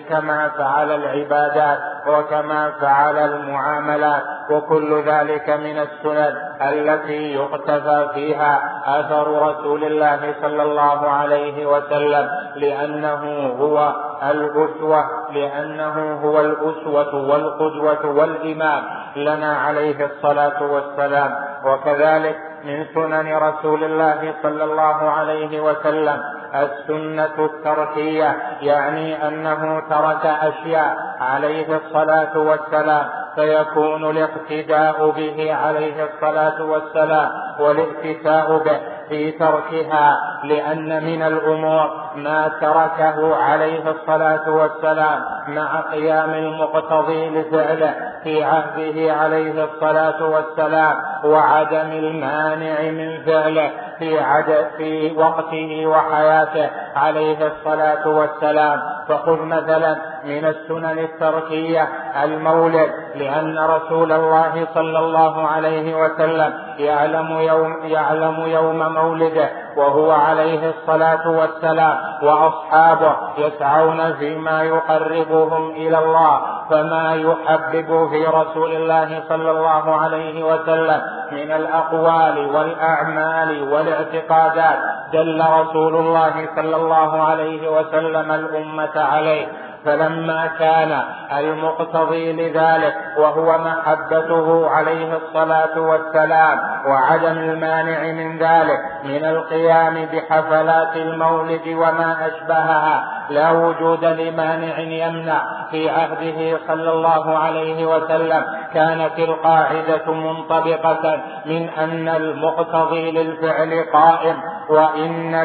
كما 0.09 0.49
فعل 0.49 0.91
العبادات 0.91 1.79
وكما 2.07 2.71
فعل 2.81 3.17
المعاملات 3.17 4.23
وكل 4.51 5.03
ذلك 5.03 5.49
من 5.49 5.79
السنن 5.79 6.35
التي 6.61 7.33
يقتفى 7.33 8.09
فيها 8.13 8.81
أثر 8.85 9.49
رسول 9.49 9.83
الله 9.83 10.35
صلى 10.41 10.63
الله 10.63 11.09
عليه 11.09 11.65
وسلم 11.65 12.29
لأنه 12.55 13.47
هو 13.59 13.93
الاسوه 14.23 15.03
لأنه 15.35 16.19
هو 16.23 16.39
الأسوة 16.39 17.15
والقدوة 17.15 18.05
والإمام. 18.05 18.83
لنا 19.15 19.57
عليه 19.57 20.05
الصلاة 20.05 20.63
والسلام. 20.63 21.35
وكذلك 21.65 22.37
من 22.63 22.85
سنن 22.93 23.35
رسول 23.35 23.83
الله 23.83 24.33
صلى 24.43 24.63
الله 24.63 25.09
عليه 25.09 25.61
وسلم 25.61 26.21
السنة 26.55 27.45
التركية. 27.45 28.37
يعني 28.61 29.27
أنه 29.27 29.79
ترك 29.89 30.25
أشياء 30.25 30.97
عليه 31.21 31.75
الصلاة 31.77 32.37
والسلام. 32.37 33.05
فيكون 33.35 34.09
الاقتداء 34.09 35.09
به 35.09 35.55
عليه 35.55 36.03
الصلاة 36.03 36.63
والسلام. 36.63 37.29
والائتساء 37.59 38.57
به 38.57 38.94
في 39.09 39.31
تركها 39.31 40.17
لأن 40.43 41.03
من 41.03 41.21
الأمور 41.23 41.89
ما 42.15 42.51
تركه 42.61 43.35
عليه 43.35 43.89
الصلاة 43.91 44.49
والسلام 44.49 45.19
مع 45.47 45.81
قيام 45.81 46.29
المقتضي 46.29 47.29
لفعله 47.29 47.95
في 48.23 48.43
عهده 48.43 49.13
عليه 49.13 49.63
الصلاة 49.63 50.23
والسلام 50.23 50.95
وعدم 51.23 51.91
المانع 51.91 52.81
من 52.81 53.23
فعله 53.25 53.71
في 53.99 54.19
عدد 54.19 54.67
في 54.77 55.15
وقته 55.17 55.87
وحياته 55.87 56.69
عليه 56.95 57.47
الصلاة 57.47 58.07
والسلام. 58.07 58.79
فخذ 59.09 59.41
مثلا 59.41 59.95
من 60.25 60.45
السنن 60.45 60.99
التركية 60.99 61.87
المولد 62.23 62.89
لأن 63.15 63.59
رسول 63.59 64.11
الله 64.11 64.67
صلى 64.73 64.99
الله 64.99 65.47
عليه 65.47 65.95
وسلم 65.95 66.53
يعلم 66.77 67.39
يوم 67.39 67.73
يعلم 67.83 68.45
يوم 68.45 68.93
مولده 68.93 69.49
وهو 69.77 70.11
عليه 70.11 70.69
الصلاة 70.69 71.29
والسلام 71.29 71.97
وأصحابه 72.23 73.15
يسعون 73.37 74.13
فيما 74.13 74.63
يقربهم 74.63 75.71
إلى 75.71 75.97
الله 75.97 76.41
فما 76.69 77.15
يحبب 77.15 78.09
في 78.09 78.25
رسول 78.27 78.71
الله 78.71 79.23
صلى 79.29 79.51
الله 79.51 79.95
عليه 79.95 80.43
وسلم 80.43 81.01
من 81.31 81.51
الأقوال 81.51 82.55
والأعمال 82.55 83.73
والاعتقادات 83.73 84.79
دل 85.13 85.43
رسول 85.49 85.95
الله 85.95 86.49
صلى 86.55 86.75
الله 86.75 87.23
عليه 87.23 87.69
وسلم 87.69 88.31
الأمة 88.31 88.91
عليه. 88.95 89.47
فلما 89.85 90.47
كان 90.59 91.01
المقتضي 91.37 92.31
لذلك 92.33 92.95
وهو 93.17 93.57
محبته 93.57 94.69
عليه 94.69 95.17
الصلاة 95.17 95.79
والسلام 95.79 96.59
وعدم 96.87 97.37
المانع 97.37 98.01
من 98.01 98.37
ذلك 98.37 98.79
من 99.03 99.25
القيام 99.25 100.05
بحفلات 100.05 100.95
المولد 100.95 101.67
وما 101.67 102.27
أشبهها 102.27 103.03
لا 103.29 103.51
وجود 103.51 104.05
لمانع 104.05 104.79
يمنع 104.79 105.41
في 105.71 105.89
عهده 105.89 106.57
صلى 106.67 106.91
الله 106.91 107.37
عليه 107.37 107.85
وسلم. 107.85 108.45
كانت 108.73 109.19
القاعدة 109.19 110.11
منطبقة 110.11 111.19
من 111.45 111.69
أن 111.69 112.07
المقتضي 112.07 113.11
للفعل 113.11 113.85
قائم 113.93 114.35
وإن, 114.69 115.35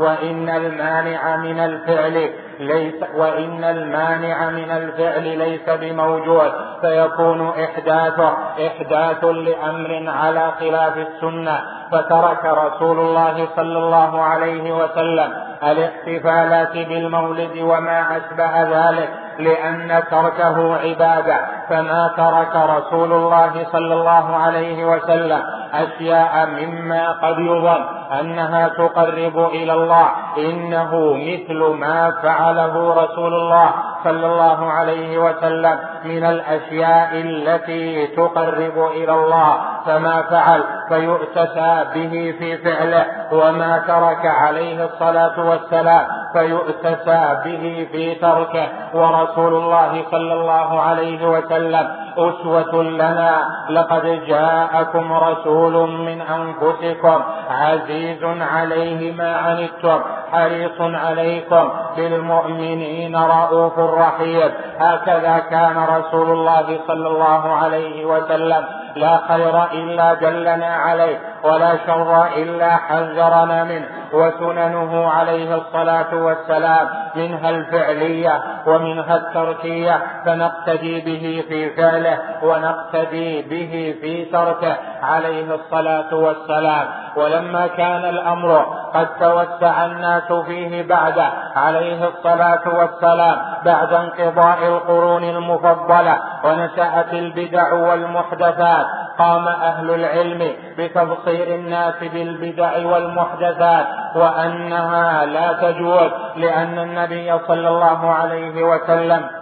وإن 0.00 0.48
المانع 0.48 1.36
من 1.36 1.58
الفعل 1.58 2.30
ليس 2.60 2.94
وإن 3.16 3.64
المانع 3.64 4.50
من 4.50 4.70
الفعل 4.70 5.38
ليس 5.38 5.68
بموجود. 5.68 6.52
فيكون 6.80 7.48
إحداثه 7.48 8.32
إحداث 8.66 9.24
لأمر 9.24 10.04
على 10.08 10.52
خلاف 10.60 10.96
السنة. 10.96 11.60
فترك 11.92 12.44
رسول 12.44 12.98
الله 12.98 13.48
صلى 13.56 13.78
الله 13.78 14.22
عليه 14.22 14.72
وسلم 14.72 15.32
الاحتفالات 15.62 16.72
بالمولد 16.72 17.58
وما 17.60 18.16
أشبه 18.16 18.62
ذلك 18.62 19.10
لأن 19.38 20.02
تركه 20.10 20.76
عبادة. 20.76 21.36
فما 21.68 22.10
ترك 22.16 22.56
رسول 22.56 23.12
الله 23.12 23.66
صلى 23.72 23.94
الله 23.94 24.36
عليه 24.36 24.84
وسلم 24.84 25.42
أشياء 25.74 26.46
مما 26.46 27.12
قد 27.12 27.38
يظن. 27.38 27.99
أنها 28.20 28.68
تقرب 28.68 29.38
إلى 29.38 29.72
الله. 29.72 30.06
إنه 30.38 30.90
مثل 31.14 31.60
ما 31.80 32.10
فعله 32.22 33.04
رسول 33.04 33.34
الله 33.34 33.70
صلى 34.04 34.26
الله 34.26 34.70
عليه 34.70 35.18
وسلم 35.18 35.78
من 36.04 36.24
الأشياء 36.24 37.10
التي 37.14 38.06
تقرب 38.06 38.76
إلى 38.96 39.12
الله. 39.12 39.54
فما 39.86 40.22
فعل 40.22 40.64
فيؤتسى 40.88 41.84
به 41.94 42.34
في 42.38 42.56
فعله. 42.56 43.06
وما 43.32 43.78
ترك 43.78 44.26
عليه 44.26 44.84
الصلاة 44.84 45.48
والسلام 45.48 46.06
فيؤتسى 46.32 47.22
به 47.44 47.88
في 47.92 48.14
تركه. 48.14 48.68
ورسول 48.94 49.54
الله 49.54 50.04
صلى 50.10 50.32
الله 50.32 50.80
عليه 50.80 51.28
وسلم 51.28 51.86
أسوة 52.18 52.82
لنا 52.82 53.32
لقد 53.70 54.04
جاءكم 54.26 55.12
رسول 55.12 55.90
من 55.90 56.20
أنفسكم 56.20 57.22
عزيز 57.50 57.99
عليه 58.42 59.12
ما 59.12 59.36
عنتم 59.36 60.00
حريص 60.32 60.80
عليكم 60.80 61.70
بالمؤمنين 61.96 63.16
رؤوف 63.16 63.78
رحيم. 63.78 64.50
هكذا 64.78 65.38
كان 65.38 65.76
رسول 65.96 66.30
الله 66.30 66.78
صلى 66.86 67.08
الله 67.08 67.42
عليه 67.56 68.04
وسلم. 68.04 68.64
لا 68.96 69.20
خير 69.28 69.64
إلا 69.72 70.14
دلنا 70.14 70.66
عليه 70.66 71.18
ولا 71.44 71.76
شر 71.86 72.26
إلا 72.36 72.76
حذرنا 72.76 73.64
منه. 73.64 73.86
وسننه 74.12 75.10
عليه 75.10 75.54
الصلاة 75.54 76.14
والسلام 76.14 76.88
منها 77.16 77.50
الفعلية 77.50 78.42
ومنها 78.66 79.16
التركية 79.16 80.02
فنقتدي 80.26 81.00
به 81.00 81.44
في 81.48 81.70
فعله 81.70 82.18
ونقتدي 82.42 83.42
به 83.42 83.94
في 84.00 84.24
تركه 84.24 84.76
عليه 85.02 85.54
الصلاة 85.54 86.14
والسلام. 86.14 86.86
ولما 87.16 87.66
كان 87.66 88.04
الأمر 88.04 88.66
قد 88.94 89.08
توسع 89.20 89.84
الناس 89.86 90.32
فيه 90.32 90.82
بعد 90.88 91.18
عليه 91.56 92.08
الصلاة 92.08 92.62
والسلام 92.66 93.36
بعد 93.64 93.92
انقضاء 93.92 94.58
القرون 94.68 95.24
المفضلة 95.24 96.18
ونشأت 96.44 97.12
البدع 97.12 97.72
والمحدثات 97.72 98.79
قام 99.18 99.48
أهل 99.48 99.90
العلم 99.90 100.52
بتبصير 100.78 101.54
الناس 101.54 101.94
بالبدع 102.12 102.86
والمحدثات 102.86 103.86
وأنها 104.16 105.24
لا 105.24 105.52
تجوز 105.52 106.10
لأن 106.36 106.78
النبي 106.78 107.38
صلى 107.48 107.68
الله 107.68 108.10
عليه 108.10 108.62
وسلم 108.62 109.40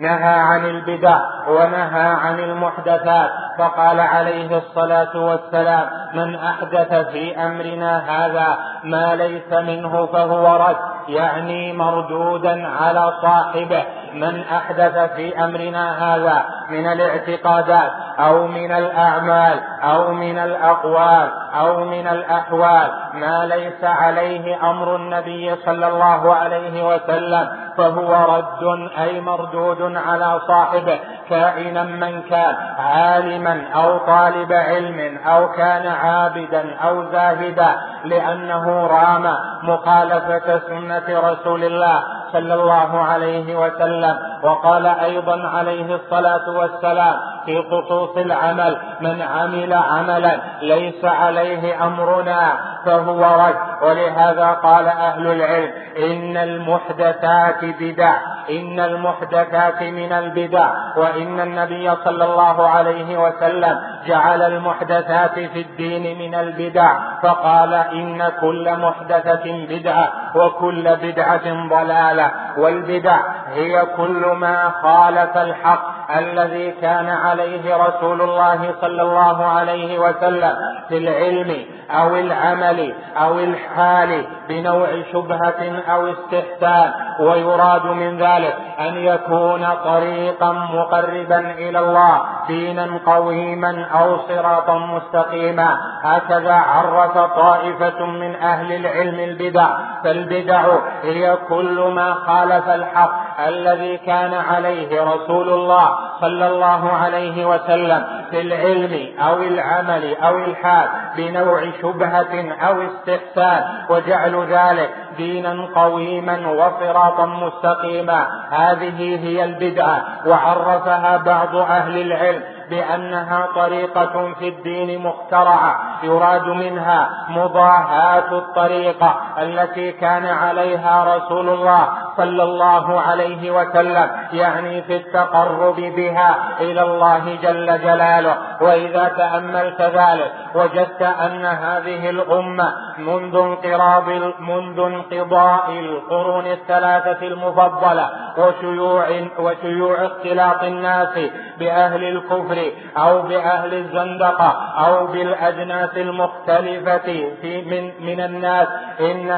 نهى 0.00 0.34
عن 0.34 0.66
البدع 0.66 1.18
ونهى 1.48 2.08
عن 2.08 2.38
المحدثات 2.40 3.30
فقال 3.58 4.00
عليه 4.00 4.58
الصلاة 4.58 5.16
والسلام 5.16 5.88
من 6.14 6.34
أحدث 6.34 6.94
في 6.94 7.36
أمرنا 7.36 7.98
هذا 7.98 8.58
ما 8.84 9.16
ليس 9.16 9.52
منه 9.52 10.06
فهو 10.06 10.56
رد 10.56 10.76
يعني 11.08 11.72
مردودا 11.72 12.68
على 12.68 13.12
صاحبه 13.22 13.84
من 14.20 14.44
أحدث 14.44 15.12
في 15.16 15.44
أمرنا 15.44 16.14
هذا 16.14 16.44
من 16.70 16.86
الاعتقادات 16.86 17.90
أو 18.18 18.46
من 18.46 18.72
الأعمال 18.72 19.60
أو 19.82 20.12
من 20.12 20.38
الأقوال 20.38 21.30
أو 21.60 21.84
من 21.84 22.06
الأحوال 22.06 22.90
ما 23.14 23.46
ليس 23.46 23.84
عليه 23.84 24.70
أمر 24.70 24.96
النبي 24.96 25.56
صلى 25.56 25.88
الله 25.88 26.34
عليه 26.34 26.88
وسلم 26.88 27.48
فهو 27.76 28.36
رد 28.36 28.90
أي 28.98 29.20
مردود 29.20 29.96
على 29.96 30.40
صاحبه 30.48 30.98
كائنا 31.30 31.82
من 31.82 32.22
كان 32.22 32.56
عالما 32.78 33.64
أو 33.74 33.98
طالب 33.98 34.52
علم 34.52 35.18
أو 35.26 35.48
كان 35.52 35.86
عابدا 35.86 36.74
أو 36.84 37.04
زاهدا 37.12 37.76
لأنه 38.04 38.86
رام 38.86 39.34
مخالفة 39.62 40.60
سنة 40.68 41.20
رسول 41.30 41.64
الله 41.64 42.02
صلى 42.32 42.54
الله 42.54 42.98
عليه 42.98 43.56
وسلم. 43.56 44.18
وقال 44.42 44.86
أيضا 44.86 45.48
عليه 45.48 45.94
الصلاة 45.94 46.50
والسلام 46.50 47.16
في 47.48 47.62
خصوص 47.62 48.16
العمل. 48.16 48.78
من 49.00 49.22
عمل 49.22 49.72
عملا 49.72 50.40
ليس 50.62 51.04
عليه 51.04 51.86
أمرنا 51.86 52.52
فهو 52.84 53.24
رد. 53.24 53.56
ولهذا 53.82 54.46
قال 54.62 54.86
أهل 54.86 55.26
العلم 55.26 55.72
إن 55.98 56.36
المحدثات 56.36 57.64
بدع. 57.64 58.14
إن 58.50 58.80
المحدثات 58.80 59.82
من 59.82 60.12
البدع. 60.12 60.68
وإن 60.96 61.40
النبي 61.40 61.96
صلى 62.04 62.24
الله 62.24 62.68
عليه 62.68 63.18
وسلم 63.18 63.80
جعل 64.06 64.42
المحدثات 64.42 65.34
في 65.34 65.60
الدين 65.60 66.18
من 66.18 66.34
البدع. 66.34 66.98
فقال 67.22 67.74
إن 67.74 68.28
كل 68.40 68.76
محدثة 68.78 69.66
بدعة 69.68 70.08
وكل 70.34 70.96
بدعة 70.96 71.68
ضلالة. 71.68 72.30
والبدع 72.58 73.18
هي 73.54 73.86
كل 73.96 74.26
ما 74.26 74.72
خالف 74.82 75.36
الحق. 75.36 75.97
الذي 76.16 76.70
كان 76.70 77.08
عليه 77.08 77.76
رسول 77.76 78.22
الله 78.22 78.74
صلى 78.80 79.02
الله 79.02 79.44
عليه 79.44 79.98
وسلم 79.98 80.52
في 80.88 80.98
العلم 80.98 81.64
أو 81.90 82.16
العمل 82.16 82.94
أو 83.16 83.38
الحال 83.38 84.26
بنوع 84.48 84.88
شبهة 85.12 85.82
أو 85.88 86.06
استحسان 86.06 86.92
ويراد 87.20 87.86
من 87.86 88.18
ذلك 88.18 88.56
أن 88.80 88.96
يكون 88.96 89.66
طريقا 89.84 90.52
مقربا 90.52 91.38
إلى 91.38 91.78
الله 91.78 92.20
دينا 92.48 93.00
قويما 93.06 93.86
أو 94.00 94.18
صراطا 94.28 94.78
مستقيما. 94.78 95.78
هكذا 96.02 96.54
عرف 96.54 97.18
طائفة 97.18 98.06
من 98.06 98.34
أهل 98.34 98.72
العلم 98.72 99.20
البدع 99.20 99.68
فالبدع 100.04 100.64
هي 101.02 101.36
كل 101.48 101.92
ما 101.94 102.14
خالف 102.14 102.68
الحق 102.68 103.28
الذي 103.46 103.96
كان 103.98 104.34
عليه 104.34 105.02
رسول 105.02 105.48
الله 105.48 105.88
صلى 106.20 106.46
الله 106.46 106.92
عليه 106.92 107.46
وسلم 107.46 108.04
في 108.30 108.40
العلم 108.40 109.20
أو 109.20 109.36
العمل 109.36 110.16
أو 110.16 110.38
الحال 110.38 110.88
بنوع 111.16 111.70
شبهة 111.82 112.52
أو 112.52 112.82
استحسان 112.82 113.64
وجعل 113.90 114.46
ذلك 114.50 114.90
دينا 115.16 115.68
قويما 115.74 116.48
وصراطا 116.48 117.26
مستقيما. 117.26 118.26
هذه 118.50 119.26
هي 119.26 119.44
البدعة 119.44 120.04
وعرفها 120.26 121.16
بعض 121.16 121.56
أهل 121.56 122.00
العلم. 122.00 122.37
بأنها 122.70 123.46
طريقة 123.54 124.32
في 124.38 124.48
الدين 124.48 125.02
مخترعة 125.02 125.78
يراد 126.02 126.46
منها 126.46 127.10
مضاهاة 127.28 128.38
الطريقة 128.38 129.20
التي 129.38 129.92
كان 129.92 130.26
عليها 130.26 131.16
رسول 131.16 131.48
الله 131.48 131.88
صلى 132.16 132.42
الله 132.42 133.00
عليه 133.00 133.50
وسلم 133.50 134.10
يعني 134.32 134.82
في 134.82 134.96
التقرب 134.96 135.76
بها 135.76 136.36
إلى 136.60 136.82
الله 136.82 137.38
جل 137.42 137.78
جلاله. 137.78 138.36
وإذا 138.60 139.04
تأملت 139.08 139.80
ذلك 139.82 140.32
وجدت 140.54 141.02
أن 141.02 141.46
هذه 141.46 142.10
الأمة 142.10 142.72
منذ 142.98 143.36
انقراض 143.36 144.08
منذ 144.40 144.80
انقضاء 144.80 145.70
القرون 145.70 146.46
الثلاثة 146.46 147.26
المفضلة 147.26 148.10
وشيوع 148.38 149.06
وشيوع 149.38 150.06
اختلاط 150.06 150.62
الناس 150.62 151.18
بأهل 151.58 152.04
الكفر 152.04 152.57
أو 152.98 153.22
بأهل 153.22 153.74
الزندقة 153.74 154.52
أو 154.86 155.06
بالأجناس 155.06 155.96
المختلفة 155.96 157.08
في 157.42 157.62
من 157.62 158.06
من 158.06 158.20
الناس. 158.20 158.68
إن 159.00 159.30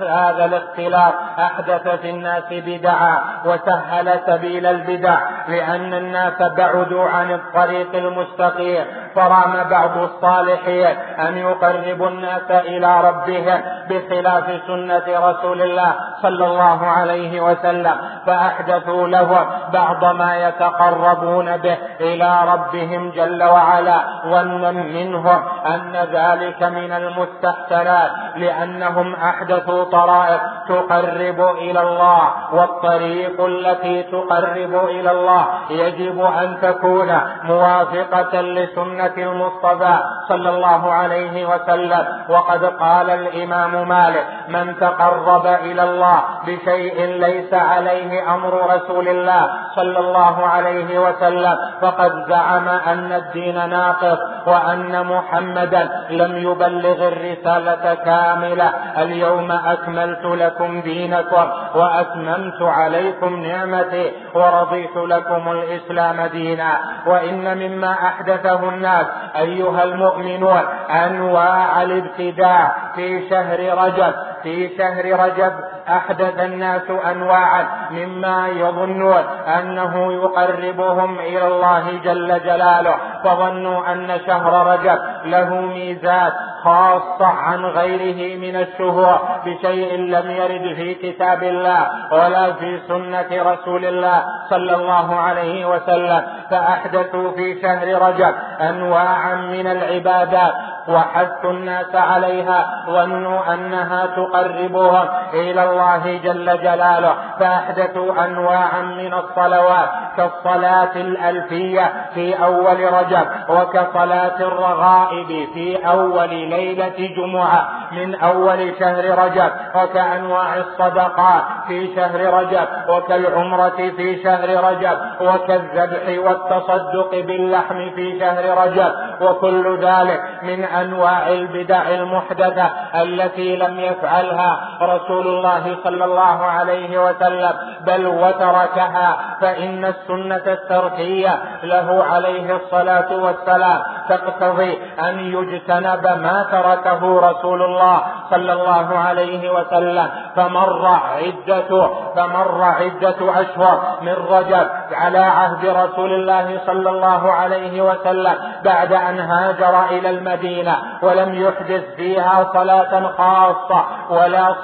هذا 0.00 0.44
الاختلاط 0.44 1.14
أحدث 1.38 1.88
في 1.88 2.10
الناس 2.10 2.44
بدعا 2.50 3.18
وسهل 3.44 4.20
سبيل 4.26 4.66
البدع 4.66 5.18
لأن 5.48 5.94
الناس 5.94 6.42
بعدوا 6.56 7.08
عن 7.08 7.32
الطريق 7.32 7.94
المستقيم. 7.94 8.84
فرام 9.14 9.68
بعض 9.70 9.98
الصالحين 9.98 10.96
أن 11.18 11.36
يقربوا 11.36 12.08
الناس 12.08 12.50
إلى 12.50 13.00
ربهم 13.08 13.60
بخلاف 13.90 14.44
سنة 14.66 15.04
رسول 15.08 15.62
الله 15.62 15.94
صلى 16.22 16.46
الله 16.46 16.86
عليه 16.86 17.40
وسلم. 17.40 17.96
فأحدثوا 18.26 19.08
لهم 19.08 19.46
بعض 19.72 20.04
ما 20.04 20.48
يتقربون 20.48 21.56
به 21.56 21.76
إلى 22.00 22.42
ربهم 22.68 23.10
جل 23.10 23.42
وعلا 23.42 23.98
ظنا 24.24 24.70
منهم 24.70 25.40
أن 25.66 25.92
ذلك 26.12 26.62
من 26.62 26.92
المستحسنات 26.92 28.10
لأنهم 28.36 29.14
أحدثوا 29.14 29.84
طرائق 29.84 30.40
تقرب 30.68 31.56
إلى 31.56 31.80
الله 31.80 32.22
والطريق 32.52 33.44
التي 33.44 34.02
تقرب 34.02 34.74
إلى 34.88 35.10
الله 35.10 35.44
يجب 35.70 36.20
أن 36.20 36.58
تكون 36.62 37.20
موافقة 37.44 38.40
لسنة 38.40 39.14
المصطفى 39.18 39.98
صلى 40.28 40.50
الله 40.50 40.92
عليه 40.92 41.46
وسلم. 41.46 42.04
وقد 42.28 42.64
قال 42.64 43.10
الإمام 43.10 43.88
مالك 43.88 44.26
من 44.48 44.76
تقرب 44.80 45.46
إلى 45.46 45.82
الله 45.82 46.18
بشيء 46.46 47.04
ليس 47.04 47.54
عليه 47.54 48.34
أمر 48.34 48.74
رسول 48.74 49.08
الله 49.08 49.50
صلى 49.76 49.98
الله 49.98 50.46
عليه 50.46 50.98
وسلم 50.98 51.56
فقد 51.80 52.12
زعم 52.28 52.57
أن 52.68 53.12
الدين 53.12 53.68
ناقص 53.70 54.18
وأن 54.46 55.06
محمدا 55.06 55.88
لم 56.10 56.36
يبلغ 56.36 57.08
الرسالة 57.08 57.94
كاملة. 57.94 58.72
اليوم 58.98 59.52
أكملت 59.52 60.24
لكم 60.24 60.80
دينكم 60.80 61.48
وأتممت 61.74 62.62
عليكم 62.62 63.46
نعمتي 63.46 64.12
ورضيت 64.34 64.96
لكم 64.96 65.52
الإسلام 65.52 66.26
دينا. 66.26 66.78
وإن 67.06 67.58
مما 67.58 67.92
أحدثه 67.92 68.68
الناس 68.68 69.06
أيها 69.36 69.84
المؤمنون 69.84 70.62
أنواع 70.90 71.82
الابتداع 71.82 72.72
في 72.94 73.28
شهر 73.30 73.84
رجب 73.84 74.14
في 74.42 74.76
شهر 74.78 75.20
رجب 75.24 75.52
أحدث 75.88 76.40
الناس 76.40 76.90
انواعا 77.10 77.66
مما 77.90 78.48
يظنون 78.48 79.24
أنه 79.58 80.12
يقربهم 80.12 81.18
إلى 81.18 81.46
الله 81.46 81.98
جل 82.04 82.40
جلاله 82.44 82.94
فظنوا 83.24 83.92
أن 83.92 84.20
شهر 84.26 84.66
رجب 84.66 84.98
له 85.24 85.54
ميزات 85.54 86.32
خاصة 86.64 87.26
عن 87.26 87.64
غيره 87.64 88.38
من 88.38 88.56
الشهور 88.56 89.18
بشيء 89.46 89.96
لم 89.96 90.30
يرد 90.30 90.74
في 90.74 90.94
كتاب 90.94 91.42
الله 91.42 91.88
ولا 92.12 92.52
في 92.52 92.80
سنة 92.88 93.52
رسول 93.52 93.84
الله 93.84 94.22
صلى 94.50 94.74
الله 94.74 95.16
عليه 95.16 95.66
وسلم. 95.66 96.22
فأحدثوا 96.50 97.32
في 97.32 97.62
شهر 97.62 98.02
رجب 98.08 98.34
انواعا 98.60 99.34
من 99.34 99.66
العبادات 99.66 100.52
وحثوا 100.88 101.50
الناس 101.50 101.94
عليها 101.94 102.84
ظنوا 102.86 103.54
أنها 103.54 104.06
تقربهم 104.06 105.08
إلى 105.34 105.70
الله 105.70 106.20
جل 106.24 106.62
جلاله 106.62 107.14
فأحدثوا 107.40 108.24
انواعا 108.24 108.82
من 108.82 109.14
الصلوات 109.14 109.88
كالصلاة 110.16 110.96
الألفية 110.96 111.92
في 112.14 112.44
أول 112.44 112.92
رجب 112.92 113.26
وكصلاة 113.48 114.40
الرغائب 114.40 115.48
في 115.54 115.86
أول 115.86 116.28
ليلة 116.28 117.10
جمعة 117.16 117.68
من 117.92 118.14
أول 118.14 118.72
شهر 118.78 119.18
رجب 119.24 119.50
وكأنواع 119.74 120.56
الصدقات 120.56 121.42
في 121.68 121.94
شهر 121.96 122.20
رجب 122.34 122.68
وكالعمرة 122.88 123.92
في 123.96 124.22
شهر 124.22 124.64
رجب 124.64 124.98
وكالذبح 125.20 126.24
والتصدق 126.24 127.10
باللحم 127.10 127.90
في 127.90 128.20
شهر 128.20 128.58
رجب 128.64 128.92
وكل 129.20 129.78
ذلك 129.78 130.20
من 130.42 130.64
أنواع 130.64 131.28
البدع 131.28 131.88
المحدثة 131.88 132.70
التي 132.94 133.56
لم 133.56 133.80
يفعلها 133.80 134.78
رسول 134.82 135.17
الله 135.26 135.76
صلى 135.84 136.04
الله 136.04 136.44
عليه 136.44 136.98
وسلم 137.04 137.52
بل 137.80 138.06
وتركها 138.06 139.18
فإن 139.40 139.84
السنة 139.84 140.46
التركية 140.46 141.38
له 141.62 142.04
عليه 142.10 142.56
الصلاة 142.56 143.16
والسلام. 143.16 143.82
تقتضي 144.08 144.78
أن 145.08 145.20
يجتنب 145.20 146.04
ما 146.04 146.46
تركه 146.52 147.30
رسول 147.30 147.62
الله 147.62 148.00
صلى 148.30 148.52
الله 148.52 148.98
عليه 148.98 149.50
وسلم. 149.50 150.08
فمر 150.36 150.86
عدة 150.86 151.90
فمر 152.16 152.62
عدة 152.62 153.40
أشهر 153.40 153.80
من 154.02 154.12
رجب 154.30 154.66
على 154.92 155.18
عهد 155.18 155.66
رسول 155.66 156.12
الله 156.12 156.60
صلى 156.66 156.90
الله 156.90 157.32
عليه 157.32 157.80
وسلم 157.82 158.34
بعد 158.64 158.92
أن 158.92 159.20
هاجر 159.20 159.84
إلى 159.90 160.10
المدينة 160.10 160.76
ولم 161.02 161.34
يحدث 161.34 161.84
فيها 161.96 162.50
صلاة 162.52 163.12
خاصة 163.18 163.84
ولا 164.10 164.54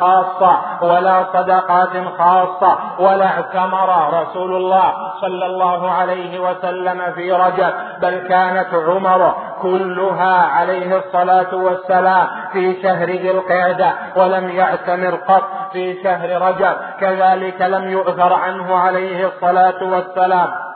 خاصة 0.00 0.58
ولا 0.82 1.24
صدقات 1.32 1.90
خاصة 2.18 2.78
ولا 2.98 3.26
اعتمر 3.26 4.20
رسول 4.22 4.56
الله 4.56 4.92
صلى 5.20 5.46
الله 5.46 5.90
عليه 5.90 6.38
وسلم 6.38 7.12
في 7.14 7.32
رجب 7.32 7.72
بل 8.02 8.28
كانت 8.28 8.74
عمر 8.74 9.34
كلها 9.62 10.46
عليه 10.46 10.96
الصلاة 10.98 11.54
والسلام 11.54 12.26
في 12.52 12.82
شهر 12.82 13.06
ذي 13.06 13.30
القعدة 13.30 13.92
ولم 14.16 14.48
يعتمر 14.48 15.14
قط 15.14 15.48
في 15.72 16.02
شهر 16.02 16.42
رجب 16.42 16.76
كذلك 17.00 17.60
لم 17.62 17.90
يؤثر 17.90 18.32
عنه 18.32 18.76
عليه 18.78 19.26
الصلاة 19.26 19.84
والسلام. 19.84 20.69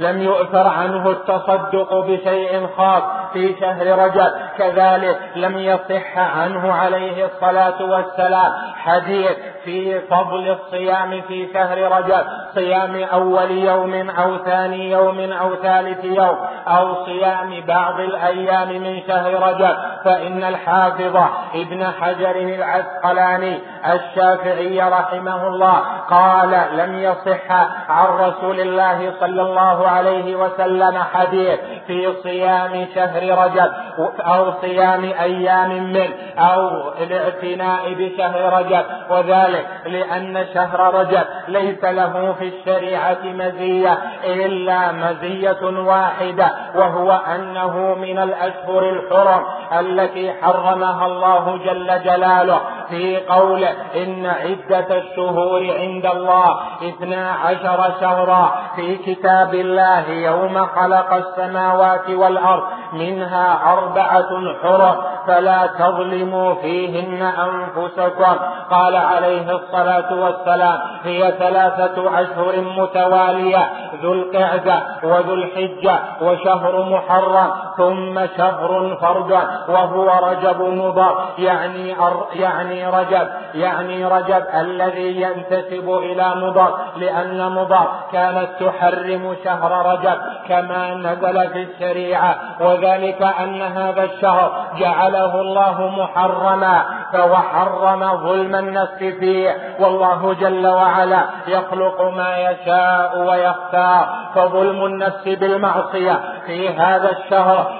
لم 0.00 0.22
يؤثر 0.22 0.66
عنه 0.66 1.10
التصدق 1.10 1.94
بشيء 1.94 2.66
خاص 2.76 3.02
في 3.32 3.54
شهر 3.60 3.98
رجب. 3.98 4.32
كذلك 4.58 5.18
لم 5.36 5.58
يصح 5.58 6.18
عنه 6.18 6.72
عليه 6.72 7.24
الصلاة 7.24 7.82
والسلام 7.82 8.52
حديث 8.76 9.36
في 9.64 10.00
فضل 10.00 10.50
الصيام 10.50 11.20
في 11.20 11.52
شهر 11.52 11.78
رجب. 11.92 12.24
صيام 12.54 13.04
أول 13.12 13.50
يوم 13.50 14.10
أو 14.10 14.36
ثاني 14.36 14.90
يوم 14.90 15.32
أو 15.32 15.54
ثالث 15.54 16.04
يوم 16.04 16.38
أو 16.68 17.04
صيام 17.04 17.64
بعض 17.66 18.00
الأيام 18.00 18.68
من 18.68 19.00
شهر 19.06 19.32
رجب. 19.48 19.76
فإن 20.04 20.44
الحافظ 20.44 21.16
ابن 21.54 21.86
حجر 22.00 22.36
العسقلاني 22.36 23.58
الشافعي 23.92 24.82
رحمه 24.82 25.46
الله 25.46 25.78
قال 26.10 26.50
لم 26.72 26.98
يصح 26.98 27.50
عن 27.88 28.06
رسول 28.06 28.60
الله 28.60 29.12
صلى 29.20 29.42
الله 29.42 29.88
عليه 29.88 30.36
وسلم 30.36 30.98
حديث 31.14 31.60
في 31.90 32.12
صيام 32.22 32.86
شهر 32.94 33.44
رجب 33.44 33.72
أو 34.20 34.52
صيام 34.60 35.04
أيام 35.04 35.92
منه 35.92 36.08
أو 36.38 36.92
الاعتناء 37.02 37.94
بشهر 37.94 38.52
رجب. 38.58 38.84
وذلك 39.10 39.66
لأن 39.86 40.46
شهر 40.54 40.94
رجب 40.94 41.24
ليس 41.48 41.84
له 41.84 42.34
في 42.38 42.48
الشريعة 42.48 43.18
مزية 43.24 43.98
إلا 44.24 44.92
مزية 44.92 45.62
واحدة 45.62 46.50
وهو 46.74 47.12
أنه 47.34 47.94
من 47.94 48.18
الأشهر 48.18 48.90
الحرم 48.90 49.44
التي 49.78 50.32
حرمها 50.42 51.06
الله 51.06 51.60
جل 51.64 52.02
جلاله. 52.04 52.60
في 52.90 53.16
قوله 53.16 53.74
إن 53.96 54.26
عدة 54.26 54.96
الشهور 54.96 55.60
عند 55.78 56.06
الله 56.06 56.56
اثنا 56.88 57.30
عشر 57.32 57.92
شهرا 58.00 58.52
في 58.76 58.96
كتاب 58.96 59.54
الله 59.54 60.08
يوم 60.10 60.66
خلق 60.66 61.12
السماوات 61.14 62.10
والأرض 62.10 62.62
منها 62.92 63.72
أربعة 63.72 64.28
حرم 64.62 64.96
فلا 65.26 65.66
تظلموا 65.66 66.54
فيهن 66.54 67.22
أنفسكم. 67.22 68.36
قال 68.70 68.96
عليه 68.96 69.52
الصلاة 69.52 70.14
والسلام 70.14 70.78
هي 71.04 71.34
ثلاثة 71.38 72.20
أشهر 72.20 72.60
متوالية 72.60 73.70
ذو 74.02 74.12
القعدة 74.12 74.82
وذو 75.02 75.34
الحجة 75.34 75.98
وشهر 76.22 76.82
محرم 76.82 77.50
ثم 77.76 78.26
شهر 78.36 78.96
فرد 79.00 79.32
وهو 79.68 80.28
رجب 80.28 80.62
مضر 80.62 81.24
يعني 81.38 81.94
يعني 82.34 82.79
رجب 82.86 83.28
يعني 83.54 84.04
رجب 84.04 84.42
الذي 84.54 85.22
ينتسب 85.22 85.90
إلى 85.90 86.34
مضر 86.34 86.78
لأن 86.96 87.52
مضر 87.52 87.88
كانت 88.12 88.48
تحرم 88.60 89.36
شهر 89.44 89.92
رجب 89.92 90.20
كما 90.48 90.94
نزل 90.94 91.50
في 91.50 91.62
الشريعة 91.62 92.34
وذلك 92.60 93.22
أن 93.22 93.62
هذا 93.62 94.04
الشهر 94.04 94.66
جعله 94.78 95.40
الله 95.40 95.88
محرما 95.98 96.84
فهو 97.12 97.36
حرم 97.36 98.16
ظلم 98.16 98.54
النفس 98.54 98.98
فيه. 98.98 99.56
والله 99.80 100.34
جل 100.40 100.66
وعلا 100.66 101.24
يخلق 101.46 102.00
ما 102.00 102.38
يشاء 102.38 103.18
ويختار 103.18 104.08
فظلم 104.34 104.84
النفس 104.84 105.28
بالمعصية 105.28 106.20
في 106.46 106.68
هذا 106.68 107.10
الشهر 107.10 107.72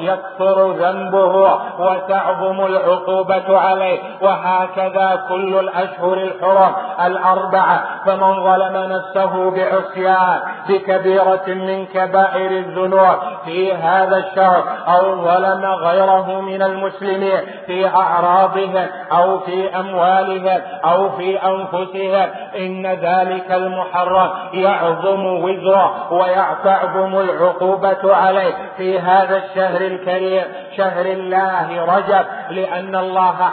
يكثر 0.00 0.72
ذنبه 0.72 1.58
وتعظم 1.78 2.66
العقوبة 2.66 3.58
عليه 3.58 3.98
وهكذا 4.36 5.24
كل 5.28 5.58
الأشهر 5.58 6.12
الحرم 6.12 6.72
الأربعة 7.06 7.84
فمن 8.06 8.44
ظلم 8.44 8.92
نفسه 8.92 9.50
بعصيان 9.50 10.40
بكبيرة 10.68 11.44
من 11.46 11.86
كبائر 11.86 12.50
الذنوب. 12.50 13.16
في 13.44 13.72
هذا 13.72 14.16
الشهر 14.16 14.64
أو 14.88 15.24
ظلم 15.24 15.64
غيره 15.64 16.40
من 16.40 16.62
المسلمين 16.62 17.40
في 17.66 17.86
أعراضهم 17.86 18.86
أو 19.12 19.38
في 19.38 19.80
أموالهم 19.80 20.60
أو 20.84 21.10
في 21.10 21.36
أنفسهم 21.36 22.28
إن 22.56 22.86
ذلك 22.86 23.52
المحرم 23.52 24.30
يعظم 24.52 25.26
وزره 25.26 26.12
ويعتعظم 26.12 27.20
العقوبة 27.20 28.16
عليه. 28.16 28.54
في 28.76 28.98
هذا 28.98 29.36
الشهر 29.36 29.80
الكريم 29.80 30.42
شهر 30.76 31.06
الله 31.06 31.96
رجب 31.96 32.26
لأن 32.50 32.96
الله 32.96 33.50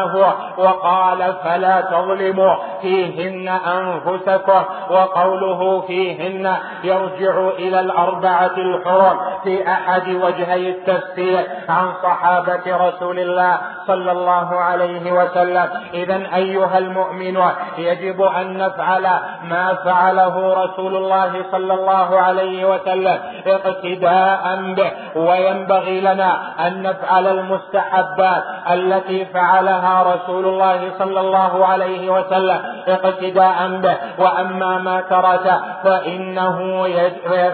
حرمه 0.00 0.34
وقال 0.58 1.34
فلا 1.44 1.80
تظلموا 1.80 2.54
فيهن 2.82 3.48
أنفسكم 3.48 4.62
وقوله 4.90 5.80
فيهن 5.80 6.56
يرجع 6.84 7.48
إلى 7.58 7.80
الأربعة 7.80 8.56
الحرم 8.56 9.20
في 9.44 9.68
أحد 9.68 10.08
وجهي 10.08 10.68
التفسير 10.70 11.44
عن 11.68 11.92
صحابة 12.02 12.64
رسول 12.66 13.18
الله 13.18 13.58
صلى 13.86 14.12
الله 14.12 14.60
عليه 14.60 15.12
وسلم. 15.12 15.68
إذا 15.94 16.20
أيها 16.34 16.78
المؤمنون 16.78 17.52
يجب 17.78 18.22
أن 18.22 18.58
نفعل 18.58 19.06
ما 19.50 19.74
فعله 19.84 20.64
رسول 20.64 20.96
الله 20.96 21.32
صلى 21.52 21.74
الله 21.74 22.20
عليه 22.20 22.64
وسلم 22.64 23.18
اقتداء 23.46 24.44
به 24.76 24.90
وينبغي 25.16 26.00
لنا 26.00 26.30
أن 26.66 26.82
نفعل 26.82 27.26
المستحبات 27.26 28.44
التي 28.70 29.24
فعلها 29.24 29.79
رسول 30.02 30.44
الله 30.46 30.80
صلى 30.98 31.20
الله 31.20 31.66
عليه 31.66 32.10
وسلم 32.10 32.60
اقتداء 32.88 33.68
به 33.82 33.96
وأما 34.18 34.78
ما 34.78 35.00
ترك 35.00 35.46
فإنه 35.84 36.86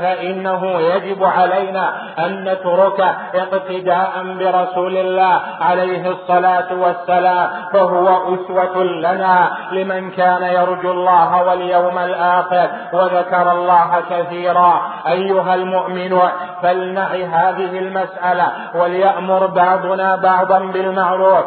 فإنه 0.03 0.63
يجب 0.81 1.25
علينا 1.25 1.93
أن 2.19 2.45
نترك 2.45 3.01
اقتداء 3.35 4.13
برسول 4.39 4.97
الله 4.97 5.41
عليه 5.61 6.11
الصلاة 6.11 6.71
والسلام. 6.73 7.49
فهو 7.73 8.35
أسوة 8.35 8.85
لنا 8.85 9.51
لمن 9.73 10.11
كان 10.11 10.43
يرجو 10.43 10.91
الله 10.91 11.43
واليوم 11.43 11.99
الآخر 11.99 12.69
وذكر 12.93 13.53
الله 13.53 13.91
كثيرا. 14.11 14.83
أيها 15.09 15.55
المؤمنون 15.55 16.31
فلنعي 16.63 17.25
هذه 17.25 17.79
المسألة 17.79 18.47
وليأمر 18.75 19.47
بعضنا 19.47 20.17
بعضا 20.17 20.59
بالمعروف 20.59 21.45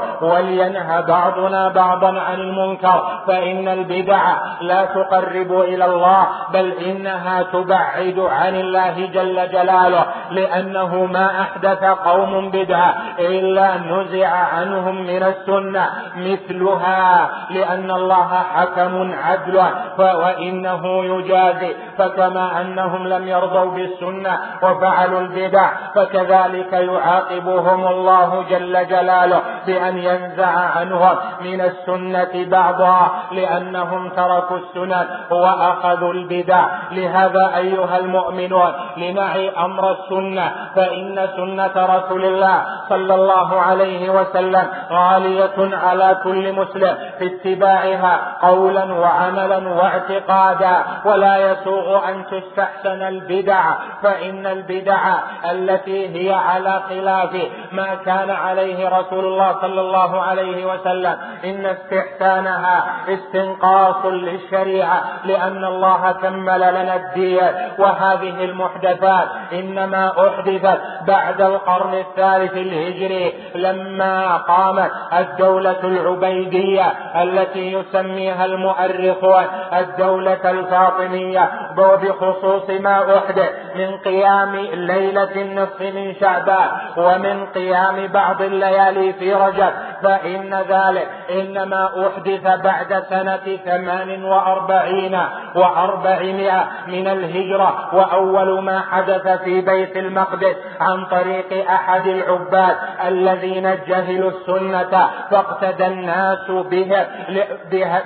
ولينهى 0.69 1.01
بعضنا 1.01 1.67
بعضا 1.67 2.19
عن 2.19 2.39
المنكر 2.39 3.21
فإن 3.27 3.67
البدع 3.67 4.21
لا 4.61 4.85
تقرب 4.85 5.61
إلى 5.61 5.85
الله 5.85 6.27
بل 6.53 6.71
إنها 6.71 7.43
تبعد 7.43 8.19
عن 8.19 8.55
الله 8.55 9.05
جل 9.13 9.49
جلاله 9.51 10.05
لأنه 10.31 11.05
ما 11.05 11.41
أحدث 11.41 11.83
قوم 11.83 12.49
بدعة 12.49 12.95
إلا 13.19 13.77
نزع 13.77 14.27
عنهم 14.29 14.95
من 14.95 15.23
السنة 15.23 15.89
مثلها 16.17 17.29
لأن 17.49 17.91
الله 17.91 18.43
حكم 18.55 19.13
عدل 19.23 19.61
وإنه 19.97 21.03
يجازي 21.05 21.75
فكما 21.97 22.61
أنهم 22.61 23.07
لم 23.07 23.27
يرضوا 23.27 23.71
بالسنة 23.71 24.39
وفعلوا 24.63 25.19
البدع 25.19 25.69
فكذلك 25.95 26.73
يعاقبهم 26.73 27.87
الله 27.87 28.45
جل 28.49 28.87
جلاله 28.87 29.41
بأن 29.67 29.97
ينزع 29.97 30.58
عنهم 30.59 31.15
من 31.41 31.61
السنة 31.61 32.45
بعضها 32.49 33.11
لأنهم 33.31 34.09
تركوا 34.09 34.57
السنن 34.57 35.07
وأخذوا 35.31 36.13
البدع. 36.13 36.65
لهذا 36.91 37.57
أيها 37.57 37.97
المؤمنون 37.97 38.73
لنعي 38.97 39.49
أمر 39.49 39.91
السنة 39.91 40.51
فإن 40.75 41.27
سنة 41.35 41.73
رسول 41.75 42.25
الله 42.25 42.63
صلى 42.89 43.15
الله 43.15 43.61
عليه 43.61 44.09
وسلم 44.09 44.67
غالية 44.91 45.77
على 45.77 46.17
كل 46.23 46.53
مسلم 46.53 46.97
في 47.19 47.25
اتباعها 47.25 48.37
قولا 48.41 48.83
وعملا 48.93 49.69
واعتقادا. 49.69 50.83
ولا 51.05 51.51
يسوغ 51.51 52.09
أن 52.09 52.23
تستحسن 52.31 53.01
البدع 53.01 53.63
فإن 54.03 54.45
البدع 54.47 55.13
التي 55.51 55.99
هي 56.15 56.33
على 56.33 56.81
خلاف 56.89 57.29
ما 57.71 57.95
كان 58.05 58.29
عليه 58.29 58.89
رسول 58.89 59.25
الله 59.25 59.55
صلى 59.61 59.81
الله 59.81 60.21
عليه 60.21 60.48
وسلم. 60.65 61.17
إن 61.45 61.65
استحسانها 61.65 62.83
استنقاص 63.09 64.05
للشريعة 64.05 65.03
لأن 65.25 65.65
الله 65.65 66.11
كمل 66.11 66.59
لنا 66.59 66.95
الدين 66.95 67.49
وهذه 67.77 68.43
المحدثات 68.43 69.27
إنما 69.53 70.27
أحدثت 70.27 70.81
بعد 71.07 71.41
القرن 71.41 71.93
الثالث 71.93 72.53
الهجري 72.53 73.33
لما 73.55 74.37
قامت 74.37 74.91
الدولة 75.19 75.79
العبيدية 75.83 76.93
التي 77.21 77.73
يسميها 77.73 78.45
المؤرخون 78.45 79.43
الدولة 79.73 80.51
الفاطمية. 80.51 81.49
وبخصوص 81.77 82.69
ما 82.69 83.17
أحدث 83.17 83.51
من 83.75 83.97
قيام 83.97 84.55
ليلة 84.73 85.41
النصف 85.41 85.81
من 85.81 86.15
شعبان 86.19 86.69
ومن 86.97 87.45
قيام 87.45 88.07
بعض 88.07 88.41
الليالي 88.41 89.13
في 89.13 89.33
رجب 89.33 89.73
فإن 90.03 90.38
ذلك 90.69 91.07
إنما 91.31 91.89
أحدث 92.07 92.61
بعد 92.63 93.03
سنة 93.09 93.57
ثمان 93.65 94.23
وأربعين 94.23 95.19
وأربعمائة 95.55 96.67
من 96.87 97.07
الهجرة 97.07 97.95
وأول 97.95 98.61
ما 98.63 98.79
حدث 98.79 99.27
في 99.27 99.61
بيت 99.61 99.97
المقدس 99.97 100.55
عن 100.81 101.05
طريق 101.05 101.71
أحد 101.71 102.07
العباد 102.07 102.75
الذين 103.07 103.77
جهلوا 103.87 104.31
السنة 104.31 105.09
فاقتدى 105.31 105.87
الناس 105.87 106.51
به, 106.51 107.05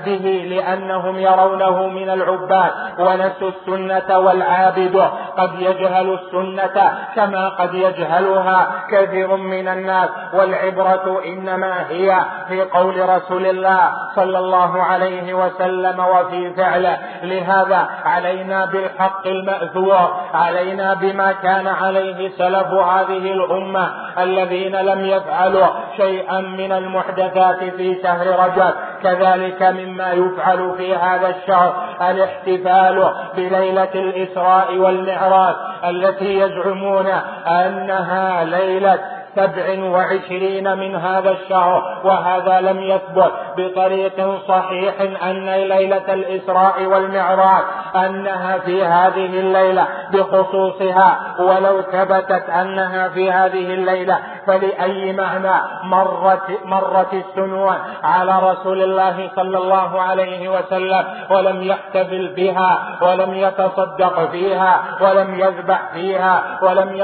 به 0.06 0.46
لأنهم 0.50 1.20
يرونه 1.20 1.88
من 1.88 2.10
العباد 2.10 2.72
ونسوا 3.00 3.50
السنة 3.50 4.20
والعابد. 4.20 5.10
قد 5.38 5.50
يجهل 5.60 6.14
السنة 6.14 6.92
كما 7.16 7.50
قد 7.50 7.74
يجهلها 7.74 8.86
كثير 8.92 9.36
من 9.36 9.68
الناس 9.68 10.10
والعبرة 10.34 11.22
إنما 11.26 11.90
هي 11.90 12.23
في 12.48 12.62
قول 12.62 13.10
رسول 13.10 13.46
الله 13.46 13.90
صلى 14.16 14.40
الله 14.40 14.84
عليه 14.84 15.34
وسلم 15.34 16.00
وفي 16.00 16.54
فعله. 16.54 16.98
لهذا 17.24 17.88
علينا 18.06 18.66
بالحق 18.66 19.28
المأثور 19.28 20.16
علينا 20.34 20.94
بما 20.94 21.32
كان 21.32 21.68
عليه 21.68 22.30
سلف 22.30 22.68
هذه 22.74 23.34
الأمة 23.34 23.90
الذين 24.20 24.76
لم 24.76 25.06
يفعلوا 25.06 25.68
شيئا 25.98 26.40
من 26.40 26.72
المحدثات 26.72 27.64
في 27.64 28.02
شهر 28.04 28.28
رجب. 28.28 28.74
كذلك 29.04 29.64
مما 29.64 30.12
يفعل 30.12 30.74
في 30.78 30.96
هذا 30.96 31.30
الشهر 31.30 31.74
الاحتفال 32.02 33.14
بليلة 33.36 33.90
الإسراء 33.96 34.78
والمعراج 34.78 35.56
التي 35.90 36.40
يزعمون 36.40 37.08
أنها 37.48 38.44
ليلة 38.44 39.00
سبع 39.36 39.84
وعشرين 39.84 40.78
من 40.78 40.96
هذا 40.96 41.32
الشهر 41.32 42.02
وهذا 42.04 42.62
لم 42.62 42.80
يثبت 42.80 43.32
بطريق 43.58 44.42
صحيح 44.48 44.94
أن 45.24 45.50
ليلة 45.50 46.14
الإسراء 46.14 46.86
والمعراج 46.86 47.64
أنها 47.96 48.58
في 48.58 48.84
هذه 48.84 49.40
الليلة 49.40 49.88
بخصوصها 50.12 51.20
ولو 51.40 51.82
ثبتت 51.82 52.50
أنها 52.50 53.10
في 53.10 53.32
هذه 53.32 53.74
الليلة 53.74 54.20
فلأي 54.48 55.14
معنى 55.14 55.54
مرت 55.84 56.48
مرت 56.66 57.14
السنون 57.14 57.76
على 58.04 58.40
رسول 58.52 58.82
الله 58.82 59.30
صلى 59.36 59.58
الله 59.58 60.02
عليه 60.02 60.50
وسلم 60.50 61.04
ولم 61.30 61.64
يحتفل 61.64 62.34
بها 62.36 62.98
ولم 63.02 63.34
يتصدق 63.34 64.32
فيها 64.32 64.82
ولم 65.02 65.40
يذبح 65.40 65.82
فيها 65.94 66.44
ولم 66.62 66.96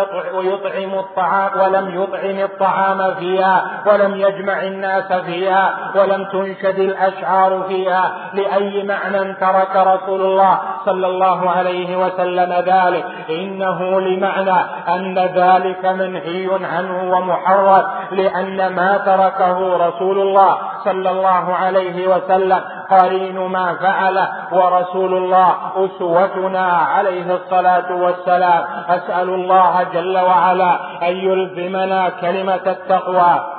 يطعم 0.42 1.00
الطعام 1.00 1.60
ولم 1.60 2.02
يطعم 2.02 2.40
الطعام 2.40 3.16
فيها 3.16 3.66
ولم 3.86 4.16
يجمع 4.16 4.62
الناس 4.62 5.14
فيها 5.14 5.78
ولم 5.96 6.24
تنشد 6.24 6.80
الأشعار 6.80 7.64
فيها 7.68 8.12
لأي 8.34 8.84
معنى 8.84 9.34
ترك 9.34 9.76
رسول 9.76 10.22
الله 10.22 10.60
صلى 10.86 11.08
الله 11.08 11.50
عليه 11.50 11.96
وسلم 11.96 12.54
ذلك 12.54 13.06
إنه 13.30 14.02
لمعنى 14.02 14.60
أن 14.90 15.18
ذلك 15.18 15.86
منهي 15.86 16.50
عنه 16.66 17.12
ومحرم 17.30 17.84
لأن 18.12 18.76
ما 18.76 18.98
تركه 18.98 19.88
رسول 19.88 20.20
الله 20.20 20.58
صلى 20.84 21.10
الله 21.10 21.56
عليه 21.56 22.08
وسلم. 22.08 22.62
قرين 22.90 23.40
ما 23.40 23.74
فعل 23.74 24.28
ورسول 24.52 25.18
الله 25.18 25.56
أسوتنا 25.76 26.68
عليه 26.96 27.34
الصلاة 27.34 27.96
والسلام. 27.96 28.64
أسأل 28.90 29.30
الله 29.30 29.84
جل 29.94 30.18
وعلا 30.18 30.80
أن 31.04 31.16
يلزمنا 31.16 32.10
كلمة 32.10 32.66
التقوى. 32.68 33.59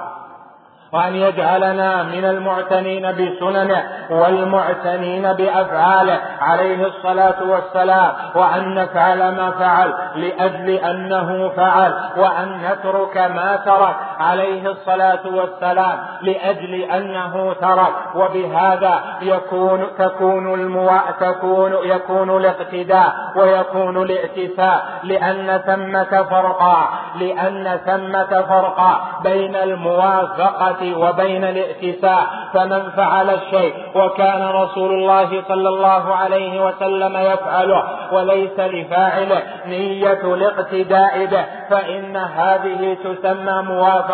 وأن 0.93 1.15
يجعلنا 1.15 2.03
من 2.03 2.25
المعتنين 2.25 3.13
بسننه 3.13 3.83
والمعتنين 4.11 5.33
بأفعاله 5.33 6.21
عليه 6.41 6.87
الصلاة 6.87 7.43
والسلام 7.43 8.13
وأن 8.35 8.75
نفعل 8.75 9.19
ما 9.19 9.51
فعل 9.51 9.95
لأجل 10.15 10.71
أنه 10.71 11.49
فعل 11.57 11.95
وأن 12.17 12.61
نترك 12.71 13.17
ما 13.17 13.57
ترك. 13.65 13.97
عليه 14.21 14.71
الصلاة 14.71 15.27
والسلام 15.27 15.99
لأجل 16.23 16.75
أنه 16.75 17.53
ترك. 17.53 17.93
وبهذا 18.15 19.19
يكون 19.23 19.87
تكون 19.99 20.55
الموا 20.55 21.01
تكون 21.21 21.73
يكون 21.83 22.37
الاقتداء 22.37 23.15
ويكون 23.37 24.03
الائتساء 24.03 24.85
لأن 25.03 25.59
ثمة 25.67 26.23
فرقا 26.23 26.89
لأن 27.21 27.81
ثمة 27.87 28.43
فرقا 28.43 29.01
بين 29.23 29.57
الموافقة 29.57 30.97
وبين 30.99 31.45
الائتساء 31.45 32.27
فمن 32.55 32.91
فعل 32.91 33.31
الشيء 33.31 33.75
وكان 33.95 34.43
رسول 34.49 34.93
الله 34.93 35.43
صلى 35.49 35.69
الله 35.69 36.15
عليه 36.15 36.67
وسلم 36.67 37.17
يفعله 37.17 37.83
وليس 38.13 38.59
لفاعله 38.59 39.43
نية 39.67 40.35
الاقتداء 40.35 41.27
به 41.27 41.45
فإن 41.71 42.17
هذه 42.17 42.97
تسمى 43.05 43.63
موافقة 43.63 44.10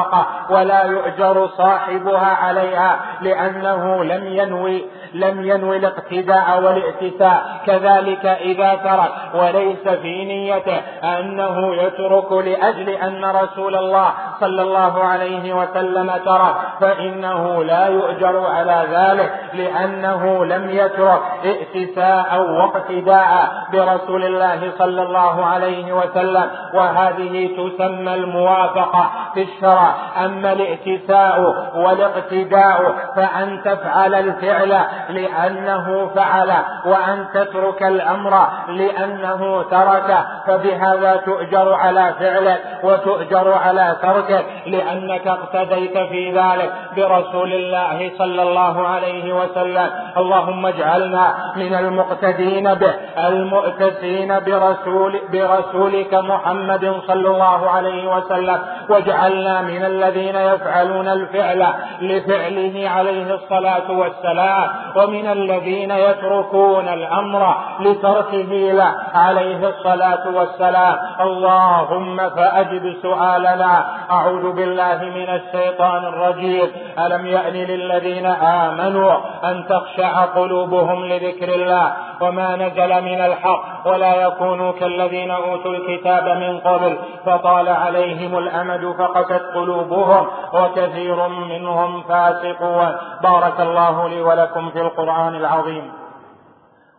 ولا 0.50 0.84
يؤجر 0.84 1.46
صاحبها 1.46 2.36
عليها 2.36 3.00
لأنه 3.20 4.04
لم 4.04 4.26
ينوي 4.26 4.84
لم 5.14 5.44
ينوي 5.44 5.76
الاقتداء 5.76 6.62
والائتساء 6.62 7.60
كذلك 7.66 8.26
إذا 8.26 8.74
ترك 8.74 9.12
وليس 9.34 9.88
في 9.88 10.24
نيته 10.24 10.78
أنه 11.04 11.74
يترك 11.74 12.32
لأجل 12.32 12.88
أن 12.88 13.24
رسول 13.24 13.76
الله 13.76 14.10
صلى 14.40 14.62
الله 14.62 15.04
عليه 15.04 15.54
وسلم 15.54 16.12
ترك 16.26 16.54
فإنه 16.80 17.64
لا 17.64 17.86
يؤجر 17.86 18.46
على 18.46 18.86
ذلك 18.92 19.32
لأنه 19.54 20.44
لم 20.44 20.70
يترك 20.70 21.20
ائتساء 21.44 22.40
واقتداء 22.40 23.52
برسول 23.72 24.24
الله 24.24 24.72
صلى 24.78 25.02
الله 25.02 25.46
عليه 25.46 25.92
وسلم. 25.92 26.50
وهذه 26.74 27.48
تسمى 27.56 28.14
الموافقة 28.14 29.10
في 29.34 29.42
الشرع. 29.42 29.85
أما 30.24 30.52
الائتساء 30.52 31.40
والاقتداء 31.74 32.94
فأن 33.16 33.62
تفعل 33.64 34.14
الفعل 34.14 34.80
لأنه 35.08 36.10
فعل 36.14 36.50
وأن 36.84 37.26
تترك 37.34 37.82
الأمر 37.82 38.48
لأنه 38.68 39.62
ترك 39.70 40.18
فبهذا 40.46 41.16
تؤجر 41.16 41.72
على 41.74 42.14
فعلك 42.20 42.60
وتؤجر 42.82 43.52
على 43.52 43.96
تركك 44.02 44.46
لأنك 44.66 45.26
اقتديت 45.26 45.98
في 45.98 46.32
ذلك 46.32 46.72
برسول 46.96 47.52
الله 47.52 48.10
صلى 48.18 48.42
الله 48.42 48.88
عليه 48.88 49.32
وسلم. 49.32 49.90
اللهم 50.16 50.66
اجعلنا 50.66 51.34
من 51.56 51.74
المقتدين 51.74 52.74
به 52.74 52.94
المؤتسين 53.28 54.40
برسول 54.46 55.20
برسولك 55.32 56.14
محمد 56.14 57.00
صلى 57.06 57.28
الله 57.28 57.70
عليه 57.70 58.16
وسلم. 58.16 58.58
واجعلنا 58.90 59.60
من 59.60 59.84
الذين 59.84 60.36
يفعلون 60.36 61.08
الفعل 61.08 61.66
لفعله 62.00 62.88
عليه 62.88 63.34
الصلاة 63.34 63.90
والسلام 63.90 64.68
ومن 64.96 65.26
الذين 65.26 65.90
يتركون 65.90 66.88
الأمر 66.88 67.56
لتركه 67.80 68.52
له 68.72 68.94
عليه 69.14 69.68
الصلاة 69.68 70.28
والسلام. 70.34 70.96
اللهم 71.20 72.16
فأجب 72.30 72.94
سؤالنا. 73.02 73.84
أعوذ 74.10 74.52
بالله 74.52 74.98
من 75.02 75.28
الشيطان 75.28 76.04
الرجيم. 76.04 76.68
ألم 76.98 77.26
يأن 77.26 77.52
للذين 77.52 78.26
آمنوا 78.26 79.12
أن 79.44 79.66
تخشع 79.68 80.24
قلوبهم 80.24 81.04
لذكر 81.04 81.48
الله 81.48 81.92
وما 82.20 82.56
نزل 82.56 83.02
من 83.02 83.20
الحق 83.20 83.86
ولا 83.86 84.14
يكونوا 84.22 84.72
كالذين 84.72 85.30
أوتوا 85.30 85.72
الكتاب 85.72 86.24
من 86.28 86.60
قبل 86.60 86.98
فطال 87.26 87.68
عليهم 87.68 88.38
الأمد 88.38 88.75
فقست 88.82 89.42
قلوبهم 89.54 90.26
وكثير 90.54 91.28
منهم 91.28 92.02
فاسقون. 92.02 92.96
بارك 93.22 93.60
الله 93.60 94.08
لي 94.08 94.22
ولكم 94.22 94.70
في 94.70 94.80
القرآن 94.80 95.34
العظيم. 95.34 95.92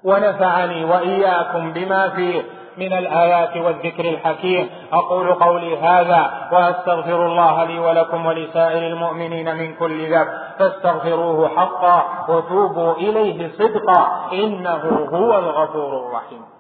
ونفعني 0.04 0.86
وإياكم 0.86 1.74
بما 1.74 2.10
فيه 2.10 2.42
من 2.78 2.94
الآيات 2.94 3.58
والذكر 3.58 4.06
الحكيم. 4.06 4.70
أقول 4.94 5.34
قولي 5.34 5.78
هذا 5.78 6.32
وأستغفر 6.52 7.26
الله 7.26 7.64
لي 7.64 7.80
ولكم 7.80 8.26
ولسائر 8.26 8.88
المؤمنين 8.88 9.56
من 9.58 9.76
كل 9.76 10.14
ذنب. 10.14 10.28
فاستغفروه 10.60 11.48
حقا 11.48 12.04
وتوبوا 12.30 12.94
إليه 12.94 13.52
صدقا. 13.52 14.30
إنه 14.34 15.08
هو 15.14 15.38
الغفور 15.38 16.08
الرحيم. 16.08 16.57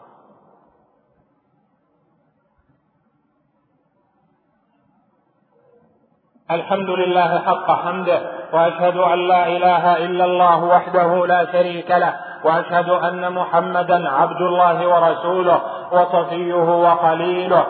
الحمد 6.52 6.90
لله 6.90 7.42
حق 7.48 7.72
حمده 7.72 8.20
وأشهد 8.54 8.98
أن 8.98 9.28
لا 9.28 9.48
إله 9.48 9.98
إلا 9.98 10.26
الله 10.26 10.64
وحده 10.64 11.26
لا 11.28 11.46
شريك 11.52 11.92
له 11.92 12.14
وأشهد 12.44 12.90
أن 12.90 13.32
محمدا 13.34 14.10
عبد 14.10 14.42
الله 14.42 14.88
ورسوله 14.88 15.62
وصفيه 15.92 16.54
وخليله. 16.86 17.66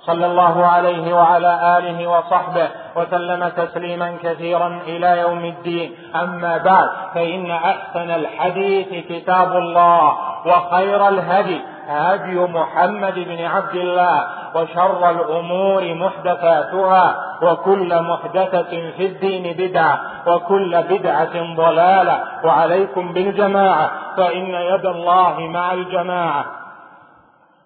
صلى 0.00 0.26
الله 0.26 0.66
عليه 0.66 1.14
وعلى 1.14 1.78
آله 1.78 2.06
وصحبه 2.06 2.68
وسلم 2.96 3.48
تسليما 3.48 4.16
كثيرا 4.22 4.80
إلى 4.86 5.18
يوم 5.20 5.44
الدين. 5.44 5.94
أما 6.16 6.56
بعد 6.56 6.88
فإن 7.14 7.50
أحسن 7.50 8.10
الحديث 8.10 9.06
كتاب 9.08 9.56
الله 9.56 10.16
وخير 10.46 11.08
الهدي 11.08 11.60
هدي 11.88 12.38
محمد 12.38 13.14
بن 13.14 13.44
عبد 13.44 13.74
الله 13.74 14.26
وشر 14.54 15.10
الأمور 15.10 15.94
محدثاتها 15.94 17.16
وكل 17.42 18.02
محدثة 18.02 18.90
في 18.96 19.06
الدين 19.06 19.56
بدعة 19.58 20.00
وكل 20.26 20.82
بدعة 20.82 21.54
ضلالة. 21.56 22.24
وعليكم 22.44 23.12
بالجماعة 23.12 23.90
فإن 24.16 24.46
يد 24.46 24.86
الله 24.86 25.40
مع 25.40 25.72
الجماعة. 25.72 26.44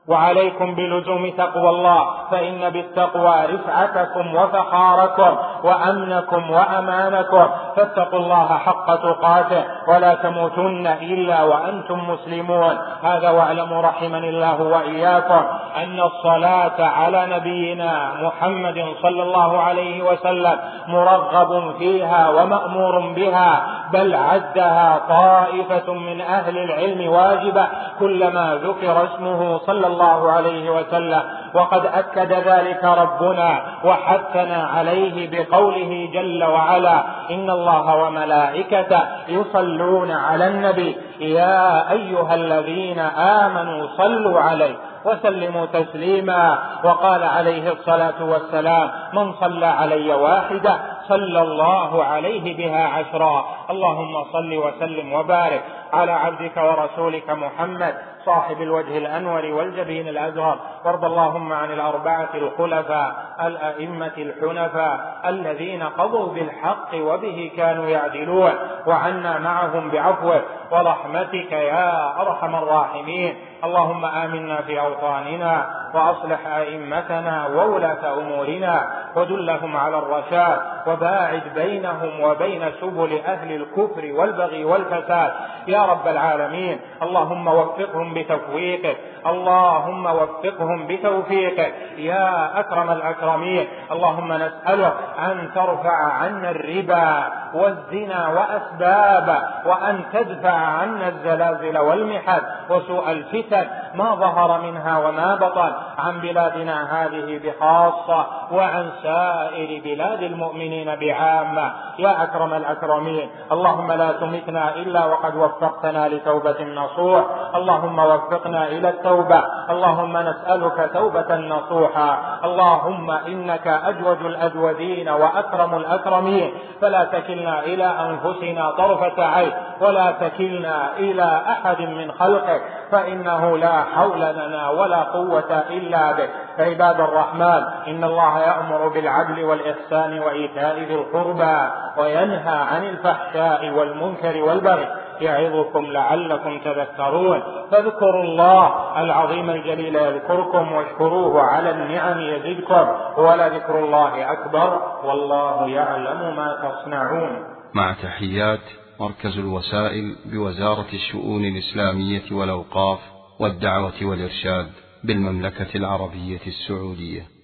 وعليكم 0.09 0.75
بلزوم 0.75 1.31
تقوى 1.31 1.69
الله 1.69 2.05
فإن 2.31 2.71
بالتقوى 2.71 3.35
رفعتكم 3.47 4.35
وفخاركم 4.35 5.37
وأمنكم 5.65 6.51
وأمانكم 6.51 7.47
فاتقوا 7.77 8.19
الله 8.19 8.47
حق 8.59 8.95
تقاته 8.97 9.65
ولا 9.89 10.15
تموتن 10.15 10.87
إلا 10.87 11.43
وأنتم 11.43 12.11
مسلمون. 12.11 12.79
هذا 13.03 13.31
واعلموا 13.31 13.83
رحمني 13.83 14.29
الله 14.29 14.63
وإياكم 14.63 15.43
أن 15.77 16.01
الصلاة 16.01 16.85
على 16.85 17.27
نبينا 17.37 18.13
محمد 18.23 18.85
صلى 19.03 19.23
الله 19.23 19.61
عليه 19.63 20.03
وسلم 20.03 20.59
مرغب 20.89 21.75
فيها 21.79 22.29
ومأمور 22.29 23.13
بها 23.17 23.63
بل 23.93 24.15
عدها 24.15 25.01
طائفة 25.09 25.93
من 25.93 26.21
أهل 26.21 26.59
العلم 26.59 27.13
واجبة 27.13 27.67
كلما 27.99 28.61
ذكر 28.65 29.05
اسمه 29.05 29.59
صلى 29.59 29.87
الله 29.87 29.98
عليه 30.03 30.71
وسلم 30.71 31.23
وقد 31.55 31.87
أكد 31.87 32.33
ذلك 32.33 32.85
ربنا 32.85 33.63
وحثنا 33.85 34.67
عليه 34.77 35.31
بقوله 35.31 36.11
جل 36.13 36.45
وعلا 36.45 37.05
إن 37.31 37.51
الله 37.51 37.97
وملائكته 37.97 39.01
يصلون 39.29 40.11
على 40.11 40.49
النبي. 40.49 40.97
يا 41.21 41.93
أيها 41.93 42.35
الذين 42.35 42.99
آمنوا 43.19 43.87
صلوا 43.97 44.41
عليه. 44.41 44.75
وسلموا 45.09 45.67
تسليما 45.67 46.59
وقال 46.85 47.25
عليه 47.25 47.73
الصلاة 47.73 48.25
والسلام 48.25 48.91
من 49.13 49.33
صلى 49.33 49.67
علي 49.67 50.15
واحدة 50.15 50.81
صلى 51.09 51.43
الله 51.43 52.05
عليه 52.05 52.57
بها 52.57 52.89
عشرا. 52.89 53.45
اللهم 53.71 54.25
صل 54.33 54.57
وسلم 54.57 55.13
وبارك 55.13 55.63
على 55.93 56.13
عبدك 56.13 56.57
ورسولك 56.57 57.31
محمد 57.31 57.95
صاحب 58.27 58.63
الوجه 58.63 58.99
الأنور 58.99 59.45
والجبين 59.45 60.09
الأزهر. 60.09 60.59
وارض 60.85 61.05
اللهم 61.05 61.53
عن 61.53 61.73
الأربعة 61.73 62.29
الخلفاء 62.35 63.17
الأئمة 63.47 64.13
الحنفاء 64.19 65.21
الذين 65.27 65.83
قضوا 65.83 66.33
بالحق 66.35 66.95
وبه 66.95 67.51
كانوا 67.57 67.89
يعدلون. 67.89 68.53
وعنا 68.87 69.39
معهم 69.39 69.91
بعفوك 69.91 70.43
ورحمتك 70.71 71.53
يا 71.53 72.21
أرحم 72.21 72.55
الراحمين. 72.55 73.37
اللهم 73.65 74.05
آمنا 74.05 74.57
في 74.61 74.81
اوطاننا 74.98 75.66
وأصلح 75.95 76.47
أئمتنا 76.47 77.47
وولاة 77.47 78.19
أمورنا 78.19 78.87
ودلهم 79.17 79.77
على 79.77 79.99
الرشاد 79.99 80.59
وباعد 80.87 81.43
بينهم 81.55 82.21
وبين 82.21 82.65
سبل 82.81 83.21
أهل 83.27 83.53
الكفر 83.53 84.13
والبغي 84.13 84.65
والفساد. 84.65 85.33
يا 85.67 85.83
رب 85.83 86.09
العالمين 86.09 86.81
اللهم 87.03 87.49
وفقهم 87.49 88.15
بتفويقك 88.15 88.97
اللهم 89.27 90.07
وفقهم 90.07 90.87
بتوفيقك. 90.87 91.75
يا 91.97 92.61
أكرم 92.61 92.91
الأكرمين 92.91 93.69
اللهم 93.93 94.33
نسألك 94.33 94.95
أن 95.19 95.51
ترفع 95.55 96.13
عنا 96.13 96.51
الربا 96.51 97.25
والزنا 97.55 98.29
واسبابه 98.29 99.43
وأن 99.65 100.05
تدفع 100.13 100.51
عنا 100.51 101.09
الزلازل 101.09 101.79
والمحن 101.79 102.41
وسوء 102.71 103.11
الفتن 103.11 103.67
ما 103.95 104.15
ظهر 104.15 104.61
منها 104.61 104.99
وما 104.99 105.35
بطن. 105.35 105.73
عن 105.99 106.21
بلادنا 106.21 106.77
هذه 106.95 107.41
بخاصة 107.45 108.27
وعن 108.53 108.91
سائر 109.03 109.83
بلاد 109.85 110.23
المؤمنين 110.23 110.97
بعامة. 110.97 111.73
يا 111.99 112.23
أكرم 112.23 112.55
الأكرمين 112.55 113.31
اللهم 113.53 113.93
لا 113.93 114.13
تمتنا 114.13 114.75
إلا 114.75 115.05
وقد 115.05 115.37
وفقتنا 115.37 116.09
لتوبة 116.09 116.65
نصوح 116.65 117.25
اللهم 117.55 117.99
وفقنا 117.99 118.69
إلى 118.69 118.89
التوبة. 118.89 119.43
اللهم 119.71 120.17
نسألك 120.17 120.91
توبة 120.95 121.37
نصوحا. 121.37 122.19
اللهم 122.45 123.11
إنك 123.11 123.67
أجود 123.67 124.21
الأجودين 124.21 125.09
وأكرم 125.09 125.75
الأكرمين. 125.75 126.53
فلا 126.81 127.05
تكلنا 127.05 127.61
إلى 127.61 127.85
أنفسنا 127.85 128.71
طرفة 128.71 129.25
عين 129.25 129.53
ولا 129.81 130.13
تكلنا 130.21 130.97
إلى 130.97 131.43
أحد 131.49 131.81
من 131.81 132.13
خلقك. 132.13 132.63
فإنه 132.93 133.57
لا 133.57 133.83
حول 133.83 134.21
لنا 134.21 134.69
ولا 134.69 135.03
قوة 135.03 135.65
إلا 135.71 136.13
بك 136.13 136.31
عباد 136.59 137.01
الرحمن 137.01 137.63
إن 137.89 138.05
الله 138.05 138.39
يأمر 138.41 138.89
بالعدل 138.89 139.45
والإحسان 139.45 140.19
وإيتاء 140.19 140.79
ذي 140.79 140.95
القربى 140.95 141.71
وينهى 141.99 142.59
عن 142.59 142.85
الفحشاء 142.85 143.71
والمنكر 143.71 144.43
والبغي 144.43 144.89
يعظكم 145.21 145.87
لعلكم 145.87 146.59
تذكرون. 146.59 147.43
فاذكروا 147.71 148.25
الله 148.25 149.01
العظيم 149.01 149.51
الجليل 149.51 149.97
يذكركم 149.97 150.73
واشكروه 150.73 151.43
على 151.43 151.71
النعم 151.71 152.21
يزدكم. 152.21 152.87
ولذكر 153.17 153.79
الله 153.79 154.33
أكبر 154.33 154.81
والله 155.05 155.69
يعلم 155.69 156.37
ما 156.37 156.57
تصنعون. 156.63 157.45
مع 157.75 157.93
تحيات 158.03 158.61
مركز 159.01 159.39
الوسائل 159.39 160.17
بوزارة 160.33 160.87
الشؤون 160.93 161.45
الإسلامية 161.45 162.33
والأوقاف 162.33 162.99
والدعوة 163.41 163.99
والإرشاد. 164.03 164.88
بالمملكة 165.05 165.77
العربية 165.77 166.41
السعودية. 166.47 167.38